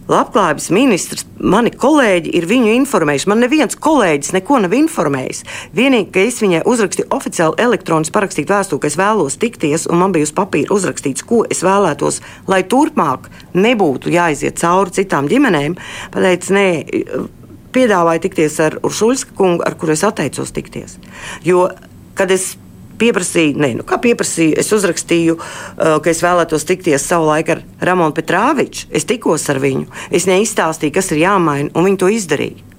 Labklājības 0.06 0.68
ministrs, 0.70 1.24
mani 1.42 1.72
kolēģi 1.74 2.30
ir 2.38 2.46
viņu 2.46 2.74
informējuši. 2.76 3.30
Man 3.32 3.40
neviens 3.42 3.78
kolēģis 3.82 4.36
neko 4.36 4.60
nav 4.62 4.76
informējis. 4.78 5.40
Vienīgi, 5.74 6.12
ka 6.14 6.22
es 6.22 6.38
viņai 6.44 6.60
uzrakstīju 6.70 7.10
oficiāli 7.16 7.58
elektroniski 7.66 8.14
parakstītu 8.14 8.54
vēstuli, 8.54 8.84
ka 8.84 8.92
es 8.92 9.00
vēlos 9.02 9.40
tikties, 9.42 9.88
un 9.90 10.04
man 10.04 10.14
bija 10.14 10.28
uz 10.28 10.34
papīra 10.38 10.76
uzrakstīts, 10.76 11.26
ko 11.26 11.42
es 11.50 11.64
vēlētos, 11.66 12.22
lai 12.52 12.62
turpmāk 12.70 13.32
nebūtu 13.58 14.14
jāiziet 14.14 14.62
cauri 14.62 14.94
citām 15.00 15.30
ģimenēm. 15.32 15.80
Pateicis, 16.14 16.54
nē, 16.54 16.68
piedāvāja 17.74 18.28
tikties 18.28 18.60
ar 18.62 18.78
Uršuļska 18.86 19.34
kungu, 19.40 19.66
ar 19.66 19.74
kuru 19.80 19.98
es 19.98 20.06
atteicos 20.06 20.54
tikties. 20.54 21.00
Jo, 21.48 21.72
kad 22.14 22.30
es 22.36 22.54
pieprasīju, 23.00 23.58
ne, 23.62 23.72
nu 23.80 23.86
kā 23.88 24.00
pieprasīju, 24.02 24.56
es 24.62 24.72
uzrakstīju, 24.76 25.38
uh, 25.38 25.98
ka 26.04 26.12
es 26.12 26.22
vēlētos 26.26 26.68
tikties 26.68 27.08
savulaik 27.10 27.52
ar 27.56 27.64
Ramonu 27.90 28.16
Petrāviču. 28.16 28.88
Es 28.96 29.08
tikos 29.10 29.48
ar 29.54 29.60
viņu, 29.64 29.88
es 30.12 30.28
viņai 30.28 30.42
izstāstīju, 30.46 30.96
kas 30.96 31.12
ir 31.12 31.24
jāmaina, 31.26 31.72
un 31.76 31.90
viņi 31.90 32.02
to 32.02 32.12
izdarīja. 32.14 32.72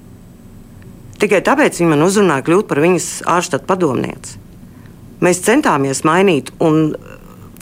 Tikai 1.20 1.40
tāpēc 1.44 1.78
viņi 1.80 1.92
man 1.94 2.04
uzrunāja 2.04 2.44
kļūt 2.44 2.66
par 2.68 2.82
viņas 2.84 3.06
ārštata 3.32 3.64
padomnieci. 3.68 4.36
Mēs 5.24 5.40
centāmies 5.46 6.02
mainīt, 6.04 6.50
un 6.60 6.92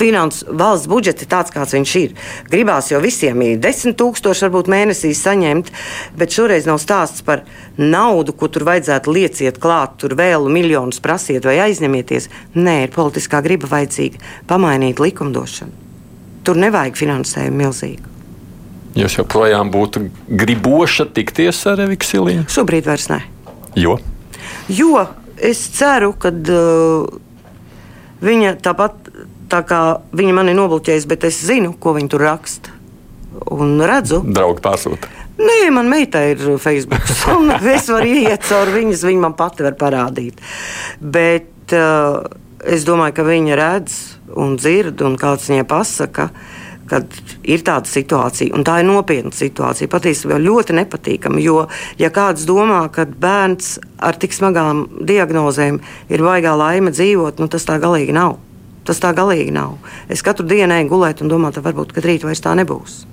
finanses 0.01 0.45
valsts 0.49 0.89
budžets 0.91 1.25
ir 1.25 1.31
tāds, 1.31 1.53
kāds 1.55 1.75
viņš 1.77 1.95
ir. 2.01 2.15
Gribās 2.51 2.91
jau 2.93 3.01
visiem 3.03 3.43
ir 3.47 3.61
10 3.63 3.97
tūkstoši 4.01 4.47
varbūt 4.47 4.71
mēnesī 4.73 5.13
saņemt, 5.17 5.71
bet 6.19 6.35
šoreiz 6.35 6.69
nav 6.69 6.81
stāsts 6.83 7.25
par 7.27 7.45
naudu, 7.79 8.35
ko 8.37 8.49
tur 8.53 8.67
vajadzētu 8.69 9.15
lieciet 9.15 9.61
klāt, 9.63 9.99
tur 10.03 10.17
vēl 10.19 10.49
miljonus 10.53 11.03
prasiet 11.05 11.47
vai 11.47 11.59
aizņemieties. 11.69 12.31
Nē, 12.59 12.81
ir 12.87 12.95
politiskā 12.95 13.43
griba 13.45 13.71
vajadzīga 13.71 14.23
pamainīt 14.51 15.03
likumdošanu. 15.03 15.83
Tur 16.45 16.59
nevajag 16.61 16.99
finansējumu 17.01 17.63
milzīgu. 17.63 18.11
Jūs 18.95 19.17
joprojām 19.19 19.73
būtu 19.75 20.05
griboša 20.31 21.09
tikties 21.17 21.65
ar 21.67 21.83
Eviku 21.83 22.07
Silīnu? 22.07 22.45
Šobrīd 22.53 22.87
vairs 22.87 23.09
ne. 23.11 23.25
Jo? 23.75 23.97
Jo 24.71 25.07
es 25.43 25.65
ceru, 25.75 26.13
ka 26.15 26.31
uh, 26.31 27.09
viņa 28.23 28.55
tāpat 28.63 29.04
Tā 29.53 29.61
kā 29.69 29.81
viņa 30.17 30.37
man 30.37 30.49
ir 30.51 30.57
nobloķējusi, 30.59 31.11
bet 31.11 31.27
es 31.29 31.43
zinu, 31.45 31.75
ko 31.81 31.95
viņa 31.97 32.13
tur 32.13 32.25
raksta. 32.25 32.73
Un 33.55 33.77
redzu, 33.83 34.23
draugi 34.25 34.63
pārsūta. 34.65 35.11
Nē, 35.35 35.71
man 35.75 35.89
meitai 35.91 36.29
ir 36.33 36.43
Facebook. 36.63 37.03
es 37.77 37.89
varu 37.91 38.07
iet 38.23 38.47
cauri 38.47 38.79
viņas, 38.79 39.03
viņa 39.09 39.23
man 39.25 39.35
pati 39.39 39.67
var 39.67 39.75
parādīt. 39.79 40.39
Bet 41.01 41.75
uh, 41.75 42.23
es 42.63 42.87
domāju, 42.87 43.17
ka 43.19 43.27
viņa 43.27 43.59
redz 43.59 43.97
un 44.39 44.55
dzird, 44.61 45.03
un 45.05 45.19
kāds 45.21 45.51
viņai 45.51 45.67
pasaka, 45.69 46.29
kad 46.89 47.17
ir 47.43 47.65
tāda 47.67 47.89
situācija, 47.89 48.55
un 48.55 48.65
tā 48.67 48.79
ir 48.83 48.89
nopietna 48.89 49.35
situācija. 49.35 49.91
Patiesībā 49.91 50.39
ļoti 50.39 50.77
nepatīkama. 50.79 51.43
Jo, 51.43 51.67
ja 51.99 52.13
kāds 52.15 52.47
domā, 52.47 52.85
ka 52.95 53.09
bērns 53.09 53.79
ar 53.99 54.21
tik 54.21 54.37
smagām 54.37 54.87
diagnozēm 55.03 55.81
ir 56.13 56.25
baigā 56.25 56.55
laime 56.61 56.95
dzīvot, 56.95 57.43
nu, 57.43 57.51
tas 57.51 57.67
tā 57.67 57.81
galīgi 57.83 58.15
nav. 58.15 58.39
Tas 58.85 59.01
tā 59.01 59.15
galīgi 59.17 59.53
nav. 59.55 59.79
Es 60.13 60.23
katru 60.25 60.47
dienu 60.49 60.77
eju 60.77 60.91
gulēt 60.93 61.23
un 61.25 61.33
domāju, 61.33 61.59
ka 61.59 61.65
varbūt 61.69 61.97
rīt 62.05 62.27
vairs 62.27 62.45
tā 62.45 62.53
nebūs. 62.59 63.05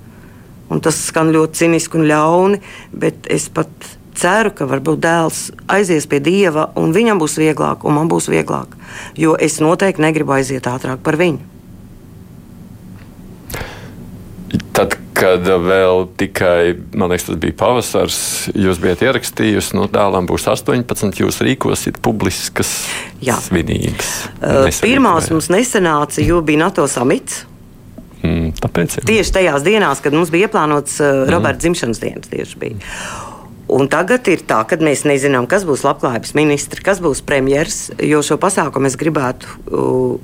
Un 0.72 0.80
tas 0.84 0.98
skan 1.08 1.32
ļoti 1.32 1.64
ciniski 1.64 1.98
un 2.00 2.06
ļauni, 2.08 2.60
bet 2.96 3.28
es 3.32 3.48
pat 3.52 3.70
ceru, 4.16 4.52
ka 4.56 4.68
varbūt 4.68 5.00
dēls 5.02 5.40
aizies 5.72 6.06
pie 6.08 6.20
dieva, 6.24 6.68
un 6.80 6.92
viņam 6.96 7.20
būs 7.22 7.38
vieglāk, 7.40 7.86
un 7.88 7.96
man 7.96 8.10
būs 8.12 8.28
vieglāk. 8.32 8.76
Jo 9.18 9.34
es 9.40 9.60
noteikti 9.64 10.04
negribu 10.04 10.36
aiziet 10.36 10.68
ātrāk 10.68 11.02
par 11.04 11.18
viņu. 11.20 11.40
Tad, 14.76 14.96
kad 15.22 15.46
vēl 15.46 16.06
tikai, 16.18 16.74
man 16.98 17.12
liekas, 17.12 17.28
tas 17.30 17.38
bija 17.42 17.54
pavasars, 17.60 18.18
jūs 18.58 18.80
bijat 18.82 19.04
ierakstījusi, 19.06 19.76
nu, 19.78 19.86
dēlam 19.92 20.26
būs 20.30 20.48
18, 20.50 21.22
jūs 21.22 21.40
rīkosiet 21.46 22.00
publiskas 22.02 22.72
Jā. 23.22 23.38
svinības. 23.42 24.12
Uh, 24.40 24.68
pirmās 24.82 25.30
mums 25.32 25.50
nesenāca, 25.52 26.22
jo 26.24 26.42
bija 26.46 26.64
NATO 26.64 26.86
samits. 26.90 27.44
Mm, 28.22 28.52
tāpēc, 28.62 29.00
jā. 29.00 29.06
tieši 29.08 29.34
tajās 29.38 29.66
dienās, 29.66 30.02
kad 30.02 30.14
mums 30.14 30.30
bija 30.34 30.48
ieplānots 30.48 30.98
uh, 31.02 31.24
Roberta 31.26 31.58
mm. 31.58 31.62
dzimšanas 31.66 32.02
dienas, 32.02 32.32
tieši 32.32 32.58
bija. 32.62 32.90
Un 33.72 33.88
tagad 33.88 34.26
ir 34.28 34.42
tā, 34.44 34.60
ka 34.68 34.76
mēs 34.82 35.06
nezinām, 35.08 35.46
kas 35.50 35.64
būs 35.64 35.84
labklājības 35.86 36.34
ministrs, 36.36 36.82
kas 36.84 37.00
būs 37.02 37.22
premjerministrs, 37.26 37.94
jo 38.04 38.20
šo 38.26 38.36
pasākumu 38.42 38.90
es 38.90 38.98
gribētu 39.00 39.54
uh, 39.70 40.18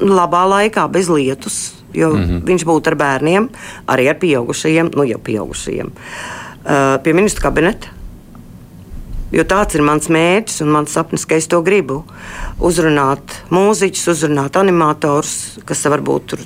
labā 0.00 0.46
laikā, 0.48 0.88
bez 0.92 1.12
lietus, 1.12 1.60
jo 1.94 2.10
mm 2.10 2.24
-hmm. 2.24 2.42
viņš 2.44 2.64
būtu 2.64 2.92
ar 2.92 2.96
bērniem, 2.96 3.48
arī 3.86 4.08
ar 4.08 4.18
pieaugušajiem, 4.18 4.90
nu 4.96 5.04
jau 5.04 5.18
pieaugušajiem, 5.18 5.86
uh, 5.86 7.02
pie 7.02 7.12
ministra 7.12 7.50
kabineta. 7.50 7.88
Jo 9.30 9.44
tāds 9.46 9.74
ir 9.74 9.82
mans 9.82 10.08
mērķis 10.08 10.62
un 10.64 10.72
mans 10.74 10.92
sapnis, 10.92 11.24
ka 11.26 11.34
es 11.34 11.46
to 11.46 11.62
gribu. 11.62 12.04
Uzrunāt 12.58 13.20
mūziķus, 13.50 14.08
uzrunāt 14.10 14.56
animatorus, 14.56 15.58
kas 15.64 15.84
varbūt 15.86 16.26
tur, 16.26 16.40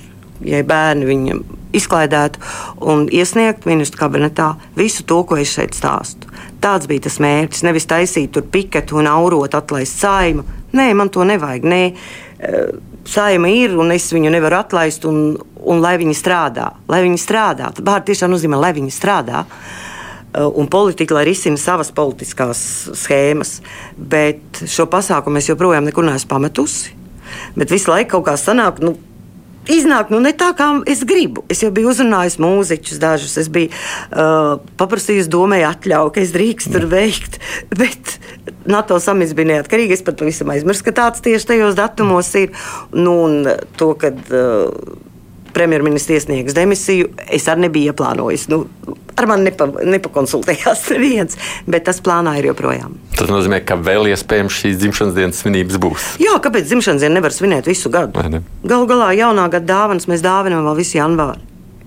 ja 0.45 0.61
bērni 0.65 1.09
viņam 1.09 1.41
izklaidētu, 1.73 2.39
un 2.81 3.07
iesniegt 3.13 3.65
ministru 3.65 4.05
kabinetā 4.05 4.55
visu 4.77 5.03
to, 5.09 5.23
ko 5.25 5.37
es 5.41 5.55
šeit 5.57 5.75
stāstu. 5.75 6.29
Tāds 6.61 6.89
bija 6.91 7.07
tas 7.09 7.19
mērķis. 7.21 7.65
Nevis 7.67 7.89
taisīt 7.91 8.35
tur 8.37 8.45
piketu 8.53 9.01
un 9.01 9.09
aurot, 9.11 9.55
atlaist 9.55 9.99
saimu. 10.05 10.45
Nē, 10.75 10.91
man 10.99 11.11
to 11.15 11.25
nevajag. 11.27 11.65
Nē, 11.71 11.81
eh, 11.91 12.75
saima 13.07 13.51
ir 13.53 13.77
un 13.79 13.93
es 13.95 14.11
viņu 14.13 14.33
nevaru 14.35 14.59
atlaist, 14.59 15.07
un, 15.09 15.37
un 15.65 15.83
lai 15.85 15.97
viņi 16.01 16.17
strādā. 16.19 16.71
Lai 16.91 17.03
viņi 17.07 17.21
strādā. 17.21 17.71
Vārds 17.79 18.11
tiešām 18.11 18.35
nozīmē, 18.35 18.61
lai 18.61 18.73
viņi 18.77 18.95
strādā. 18.95 19.45
Uh, 20.35 20.51
un 20.55 20.67
politika, 20.67 21.15
lai 21.15 21.25
risina 21.29 21.59
savas 21.61 21.93
politiskās 21.95 22.61
schēmas. 22.99 23.61
Bet 23.97 24.65
šo 24.67 24.89
pasākumu 24.91 25.39
es 25.39 25.49
joprojām 25.51 25.87
nekur 25.87 26.07
neesmu 26.07 26.31
pametusi. 26.33 26.95
Bet 27.55 27.71
visu 27.71 27.93
laiku 27.93 28.17
kaut 28.17 28.27
kā 28.29 28.35
sanāk. 28.41 28.81
Nu, 28.83 28.97
Iznāk 29.71 30.11
nu, 30.13 30.21
ne 30.21 30.35
tā, 30.37 30.51
kā 30.57 30.69
es 30.91 31.05
gribu. 31.09 31.45
Es 31.53 31.63
jau 31.65 31.71
biju 31.75 31.93
uzrunājis 31.93 32.37
mūziķus, 32.43 33.01
dažus. 33.01 33.37
Es 33.41 33.49
biju 33.53 33.71
uh, 33.71 34.61
paprasījis 34.81 35.31
domai 35.33 35.63
atļauju, 35.65 36.13
ka 36.15 36.23
es 36.25 36.35
drīkstu 36.35 36.75
tur 36.75 36.89
veikt. 36.91 37.41
Bet 37.81 38.19
NATO 38.69 39.01
samits 39.01 39.33
bija 39.37 39.55
neatkarīgi. 39.55 39.97
Es 39.97 40.05
pat 40.05 40.21
pavisam 40.21 40.53
aizmirsu, 40.53 40.85
ka 40.85 40.97
tāds 41.01 41.25
tieši 41.25 41.55
tajos 41.55 41.79
datumos 41.79 42.29
ir. 42.41 42.53
Nu, 42.93 43.17
un 43.25 43.49
to, 43.81 43.95
kad 44.01 44.21
uh, 44.29 44.69
premjerministrs 45.55 46.19
iesniegs 46.19 46.57
demisiju, 46.57 47.13
es 47.33 47.49
arī 47.51 47.67
nebiju 47.69 47.93
ieplānojis. 47.93 48.49
Nu, 48.53 48.65
ar 49.15 49.29
mani 49.31 49.49
nepa, 49.49 49.69
nepakonsultējās 49.95 50.85
neviens, 50.95 51.39
bet 51.71 51.87
tas 51.89 52.03
plānā 52.05 52.37
ir 52.41 52.51
joprojām. 52.51 52.99
Tas 53.15 53.31
nozīmē, 53.31 53.63
ka 53.67 53.79
vēl 53.81 54.11
iespējams 54.13 54.61
šīs 54.61 54.79
dzimšanas 54.83 55.17
dienas 55.17 55.43
svinības 55.43 55.81
būs. 55.83 56.13
Jā, 56.23 56.37
kāpēc 56.45 56.69
dzimšanas 56.71 57.07
dienu 57.07 57.21
nevar 57.21 57.35
svinēt 57.35 57.71
visu 57.71 57.93
gadu? 57.95 58.25
Galu 58.65 58.91
galā 58.91 59.13
jaunā 59.17 59.49
gada 59.53 59.71
dāvanas 59.71 60.09
mēs 60.11 60.25
dāvinām 60.25 60.67
vēl 60.67 60.81
visu 60.83 60.99
janvāru. 60.99 61.43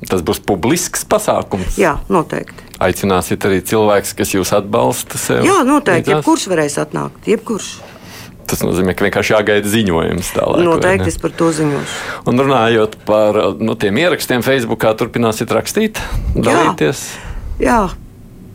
Tas 0.08 0.22
būs 0.22 0.38
publisks 0.46 1.08
pasākums. 1.10 1.78
Jā, 1.82 1.96
noteikti. 2.14 2.68
Aicināsiet 2.86 3.42
arī 3.50 3.64
cilvēkus, 3.66 4.14
kas 4.20 4.36
jūs 4.36 4.52
atbalsta. 4.54 5.18
Sev. 5.18 5.42
Jā, 5.48 5.64
noteikti. 5.66 6.14
Jebkurš 6.14 6.46
varēs 6.52 6.78
atnākt. 6.84 7.26
Jebkurš. 7.26 7.72
Tas 8.48 8.64
nozīmē, 8.64 8.96
ka 8.96 9.04
vienkārši 9.08 9.34
jāgaida 9.36 9.68
ziņojums 9.68 10.34
tālāk. 10.36 10.64
Noteikti 10.64 11.12
es 11.12 11.20
par 11.20 11.34
to 11.36 11.52
ziņošu. 11.56 11.98
Un 12.32 12.40
runājot 12.40 12.96
par 13.08 13.40
nu, 13.60 13.76
tiem 13.80 14.00
ierakstiem, 14.00 14.46
Facebookā 14.46 14.94
turpināsiet 14.98 15.52
rakstīt, 15.52 16.00
dalīties. 16.36 17.08
Jā. 17.12 17.26
Jā. 17.60 17.80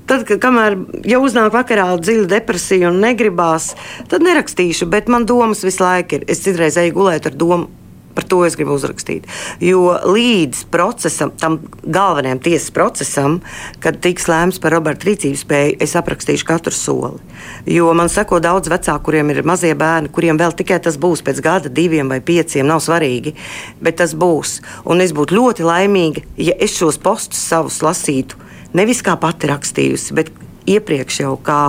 Tad, 0.09 0.25
kad 0.27 0.41
kamēr 0.43 0.75
jau 1.09 1.21
uznāk 1.25 1.53
vakarā 1.55 1.87
dziļa 2.01 2.27
depresija 2.33 2.91
un 2.91 2.99
negribās, 3.05 3.71
tad 4.11 4.25
nerakstīšu, 4.27 4.89
bet 4.91 5.09
man 5.13 5.29
domas 5.31 5.63
visu 5.65 5.85
laiku 5.85 6.19
ir. 6.19 6.27
Es 6.33 6.43
citreiz 6.43 6.77
eju 6.81 6.97
gulēt 6.97 7.29
ar 7.31 7.37
domu, 7.39 7.69
Par 8.15 8.27
to 8.29 8.43
es 8.45 8.57
gribu 8.59 8.75
uzrakstīt. 8.77 9.29
Jo 9.63 9.95
līdz 10.05 10.67
procesam, 10.73 11.33
tam 11.41 11.61
galvenajam 11.83 12.43
tiesas 12.45 12.73
procesam, 12.75 13.39
kad 13.83 14.01
tiks 14.05 14.29
lēmts 14.29 14.61
par 14.63 14.77
Roberta 14.77 15.09
rīcības 15.09 15.47
spēju, 15.47 15.79
es 15.81 15.97
aprakstīšu 15.99 16.49
katru 16.49 16.75
soli. 16.77 17.23
Jo 17.67 17.91
man 17.97 18.13
seko 18.13 18.41
daudz 18.43 18.71
vecāku, 18.73 19.09
kuriem 19.09 19.33
ir 19.33 19.43
mazie 19.49 19.73
bērni, 19.79 20.13
kuriem 20.13 20.41
vēl 20.41 20.55
tikai 20.59 20.81
tas 20.85 21.01
būs 21.01 21.25
pēc 21.25 21.41
gada, 21.45 21.73
diviem 21.73 22.13
vai 22.13 22.21
pieciem, 22.21 22.69
nav 22.69 22.85
svarīgi, 22.85 23.35
bet 23.81 24.01
tas 24.03 24.17
būs. 24.19 24.61
Un 24.85 25.01
es 25.05 25.17
būtu 25.17 25.39
ļoti 25.39 25.67
laimīga, 25.67 26.27
ja 26.37 26.57
es 26.61 26.77
šos 26.77 27.01
postus 27.03 27.41
savus 27.49 27.81
lasītu 27.85 28.43
nevis 28.77 29.03
kā 29.05 29.17
pati 29.21 29.51
rakstījusi, 29.51 30.17
bet 30.17 30.31
iepriekš 30.69 31.23
jau 31.25 31.35
kā 31.45 31.63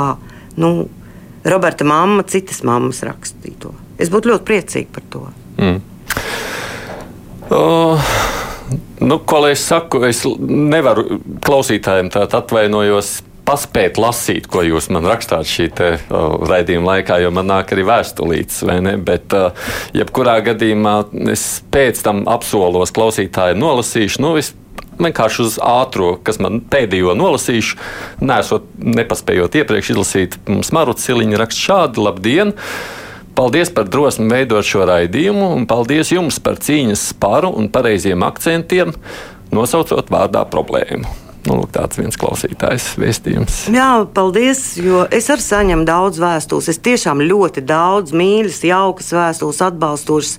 nu, 0.60 0.74
Roberta 1.44 1.84
mamma, 1.88 2.24
citas 2.24 2.62
mammas 2.64 3.02
rakstīto. 3.04 3.74
Es 4.00 4.12
būtu 4.14 4.32
ļoti 4.32 4.48
priecīga 4.48 4.96
par 4.96 5.10
to. 5.12 5.24
Mm. 5.60 5.82
Uh, 7.54 8.00
nu, 9.04 9.20
ko 9.20 9.44
lai 9.44 9.54
es 9.58 9.66
saku, 9.68 10.02
es 10.08 10.24
nevaru 10.40 11.20
klausītājiem 11.44 12.12
tādu 12.14 12.40
atvainojos. 12.40 13.20
Paspēt 13.44 13.98
lasīt, 14.00 14.46
ko 14.48 14.62
jūs 14.64 14.86
man 14.96 15.04
rakstāt 15.04 15.50
šī 15.52 15.66
te, 15.76 15.88
uh, 16.00 16.38
raidījuma 16.48 16.94
laikā, 16.94 17.18
jo 17.20 17.32
man 17.36 17.50
nāk 17.52 17.74
arī 17.76 17.84
vēstulītes, 17.90 18.62
vai 18.64 18.78
ne? 18.86 18.94
Bet, 18.96 19.36
uh, 19.36 19.52
jebkurā 19.92 20.38
gadījumā, 20.46 20.94
es 21.34 21.60
pēc 21.74 22.00
tam 22.06 22.24
apsolos 22.32 22.96
klausītāju 22.96 23.60
nolasīšu. 23.60 24.24
Nu, 24.24 24.38
es 24.40 24.54
vienkārši 25.02 25.44
uz 25.44 25.60
ātrā, 25.60 26.14
kas 26.24 26.40
man 26.44 26.62
pēdējo 26.72 27.18
nolasīšu, 27.20 27.78
nesot 28.24 28.72
nepaspējot 28.80 29.60
iepriekš 29.60 29.94
izlasīt. 29.94 30.40
Mums 30.48 30.72
Maruts 30.76 31.04
Siliņa 31.08 31.44
raksta 31.44 31.68
šādi: 31.68 32.04
Labdien! 32.08 32.56
Paldies 33.34 33.72
par 33.74 33.88
drosmi 33.90 34.30
veidot 34.30 34.66
šo 34.68 34.86
raidījumu, 34.86 35.48
un 35.58 35.64
paldies 35.70 36.12
jums 36.14 36.38
par 36.44 36.60
cīņas 36.62 37.08
spāru 37.16 37.50
un 37.58 37.72
pareiziem 37.74 38.22
akcentiem, 38.28 38.94
nosaucot 39.50 40.14
vārdā 40.14 40.46
problēmu. 40.54 41.23
Nu, 41.44 41.58
tāds 41.68 42.00
viens 42.00 42.16
klausītājs 42.20 42.94
vēstījums. 43.02 43.58
Jā, 43.74 43.90
paldies, 44.16 44.62
es 45.12 45.28
arī 45.34 45.44
saņemu 45.44 45.84
daudz 45.88 46.22
vēstules. 46.24 46.70
Es 46.72 46.80
tiešām 46.84 47.24
ļoti 47.28 47.66
daudz 47.68 48.16
mīļas, 48.16 48.62
jaukas 48.70 49.12
vēstules, 49.12 49.60
atbalstošas 49.68 50.38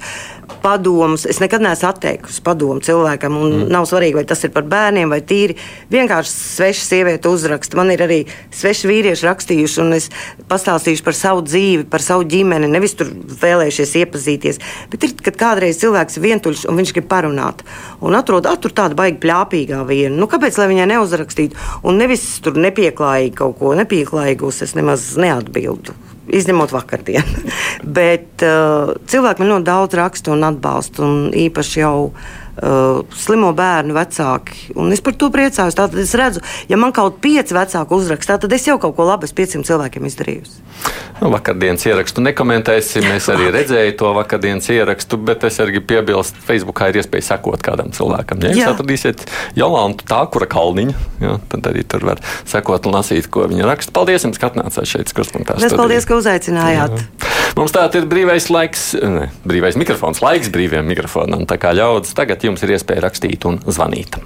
padomus. 0.62 1.26
Es 1.28 1.40
nekad 1.40 1.62
neesmu 1.64 1.88
atteikusi 1.88 2.42
padomu 2.44 2.80
cilvēkam. 2.84 3.36
Mm. 3.36 3.66
Nav 3.72 3.86
svarīgi, 3.88 4.16
vai 4.18 4.24
tas 4.28 4.44
ir 4.46 4.52
par 4.54 4.64
bērniem 4.68 5.12
vai 5.12 5.20
tīri. 5.24 5.56
Vienkārši 5.92 6.32
sveša 6.32 6.86
sieviete 6.86 7.28
uzraksta. 7.32 7.78
Man 7.78 7.92
ir 7.92 8.04
arī 8.04 8.20
sveši 8.54 8.88
vīrieši 8.90 9.28
rakstījuši, 9.28 9.80
un 9.84 9.96
es 9.98 10.10
pastāstīšu 10.50 11.04
par 11.04 11.16
savu 11.18 11.44
dzīvi, 11.44 11.86
par 11.90 12.04
savu 12.04 12.24
ģimeni. 12.28 12.70
Nevis 12.72 12.96
tur 12.98 13.12
vēlējušies 13.44 13.94
iepazīties. 14.02 14.60
Bet 14.92 15.08
ir, 15.08 15.16
kad 15.24 15.40
kādreiz 15.40 15.80
cilvēks 15.82 16.18
ir 16.18 16.26
vientuļš 16.28 16.66
un 16.70 16.80
viņš 16.80 16.94
grib 16.96 17.08
parunāt. 17.12 17.64
Un 18.04 18.16
atrod 18.16 18.48
tur 18.64 18.72
tādu 18.76 18.96
baigi 18.98 19.20
plāpīgā 19.22 19.82
vienu. 19.88 20.16
Nu, 20.20 20.30
kāpēc 20.30 20.58
lai 20.60 20.70
viņai 20.72 20.88
neuzrakstītu? 20.94 21.60
Un 21.84 22.00
nevis 22.00 22.24
tur 22.44 22.56
nepieklājīgi 22.62 23.36
kaut 23.42 23.58
ko 23.60 23.74
nepieklājīgus 23.78 24.62
es 24.66 24.74
nemaz 24.78 25.12
neatbildu 25.20 25.98
izņemot 26.34 26.72
vakardienu. 26.72 27.50
Bet 27.98 28.42
uh, 28.46 28.94
cilvēki 29.10 29.42
man 29.42 29.52
ļoti 29.52 29.68
daudz 29.68 29.98
raksta 29.98 30.32
un 30.32 30.46
atbalsta, 30.48 31.04
un 31.04 31.28
īpaši 31.36 31.82
jau 31.82 31.98
uh, 32.08 32.32
slimo 32.54 33.52
bērnu 33.56 33.94
vecāki. 33.96 34.70
Un 34.78 34.92
es 34.94 35.02
par 35.04 35.16
to 35.18 35.30
priecājos. 35.34 35.76
Tātad 35.78 35.98
es 36.00 36.14
redzu, 36.18 36.42
ja 36.70 36.78
man 36.80 36.94
kaut 36.94 37.18
pieci 37.24 37.56
vecāki 37.56 37.96
uzrakstā, 37.96 38.38
tad 38.42 38.52
es 38.54 38.66
jau 38.68 38.78
kaut 38.82 38.96
ko 38.96 39.08
labu 39.08 39.26
pieciem 39.26 39.64
cilvēkiem 39.66 40.06
izdarījusi. 40.06 40.62
Nu, 41.20 41.30
vakardienas 41.32 41.84
ierakstu 41.86 42.22
nekomentēsim. 42.24 43.06
Es 43.14 43.28
arī 43.32 43.48
redzēju 43.54 43.94
to 43.98 44.10
vakardienas 44.16 44.66
ierakstu, 44.74 45.18
bet 45.24 45.46
es 45.46 45.58
arī 45.62 45.80
piebilstu, 45.80 46.40
ka 46.40 46.48
Facebookā 46.52 46.90
ir 46.90 47.00
iespēja 47.00 47.28
sekot 47.32 47.62
kādam 47.64 47.92
cilvēkam. 47.94 48.42
Ja 48.44 48.52
jūs 48.54 48.72
atradīsiet 48.74 49.24
Jolantu 49.58 50.06
tā, 50.10 50.20
kura 50.34 50.48
kalniņa, 50.50 50.96
ja, 51.22 51.36
tad 51.52 51.70
arī 51.70 51.86
tur 51.88 52.06
var 52.10 52.22
sekot 52.50 52.90
un 52.90 52.98
lasīt, 52.98 53.30
ko 53.32 53.46
viņa 53.50 53.70
raksta. 53.70 53.94
Paldies 53.94 54.26
jums, 54.26 54.40
ka 54.42 54.50
atnācāt 54.50 54.90
šeit, 54.90 55.14
Skurspunktā. 55.14 55.56
Paldies, 55.74 56.06
ka 56.08 56.18
uzaicinājāt. 56.18 56.98
Jā. 56.98 57.32
Mums 57.54 57.70
tātad 57.70 58.00
ir 58.00 58.08
brīvais 58.10 58.48
laiks, 58.50 58.88
ne, 58.98 59.28
brīvais 59.46 59.78
mikrofons, 59.78 60.18
laiks 60.24 60.50
brīviem 60.52 60.88
mikrofonam. 60.90 61.44
Tā 61.46 61.58
kā 61.62 61.70
ļaudis 61.76 62.16
tagad 62.18 62.42
jums 62.44 62.62
ir 62.64 62.74
iespēja 62.76 63.06
rakstīt 63.06 63.46
un 63.48 63.60
zvanīt. 63.66 64.20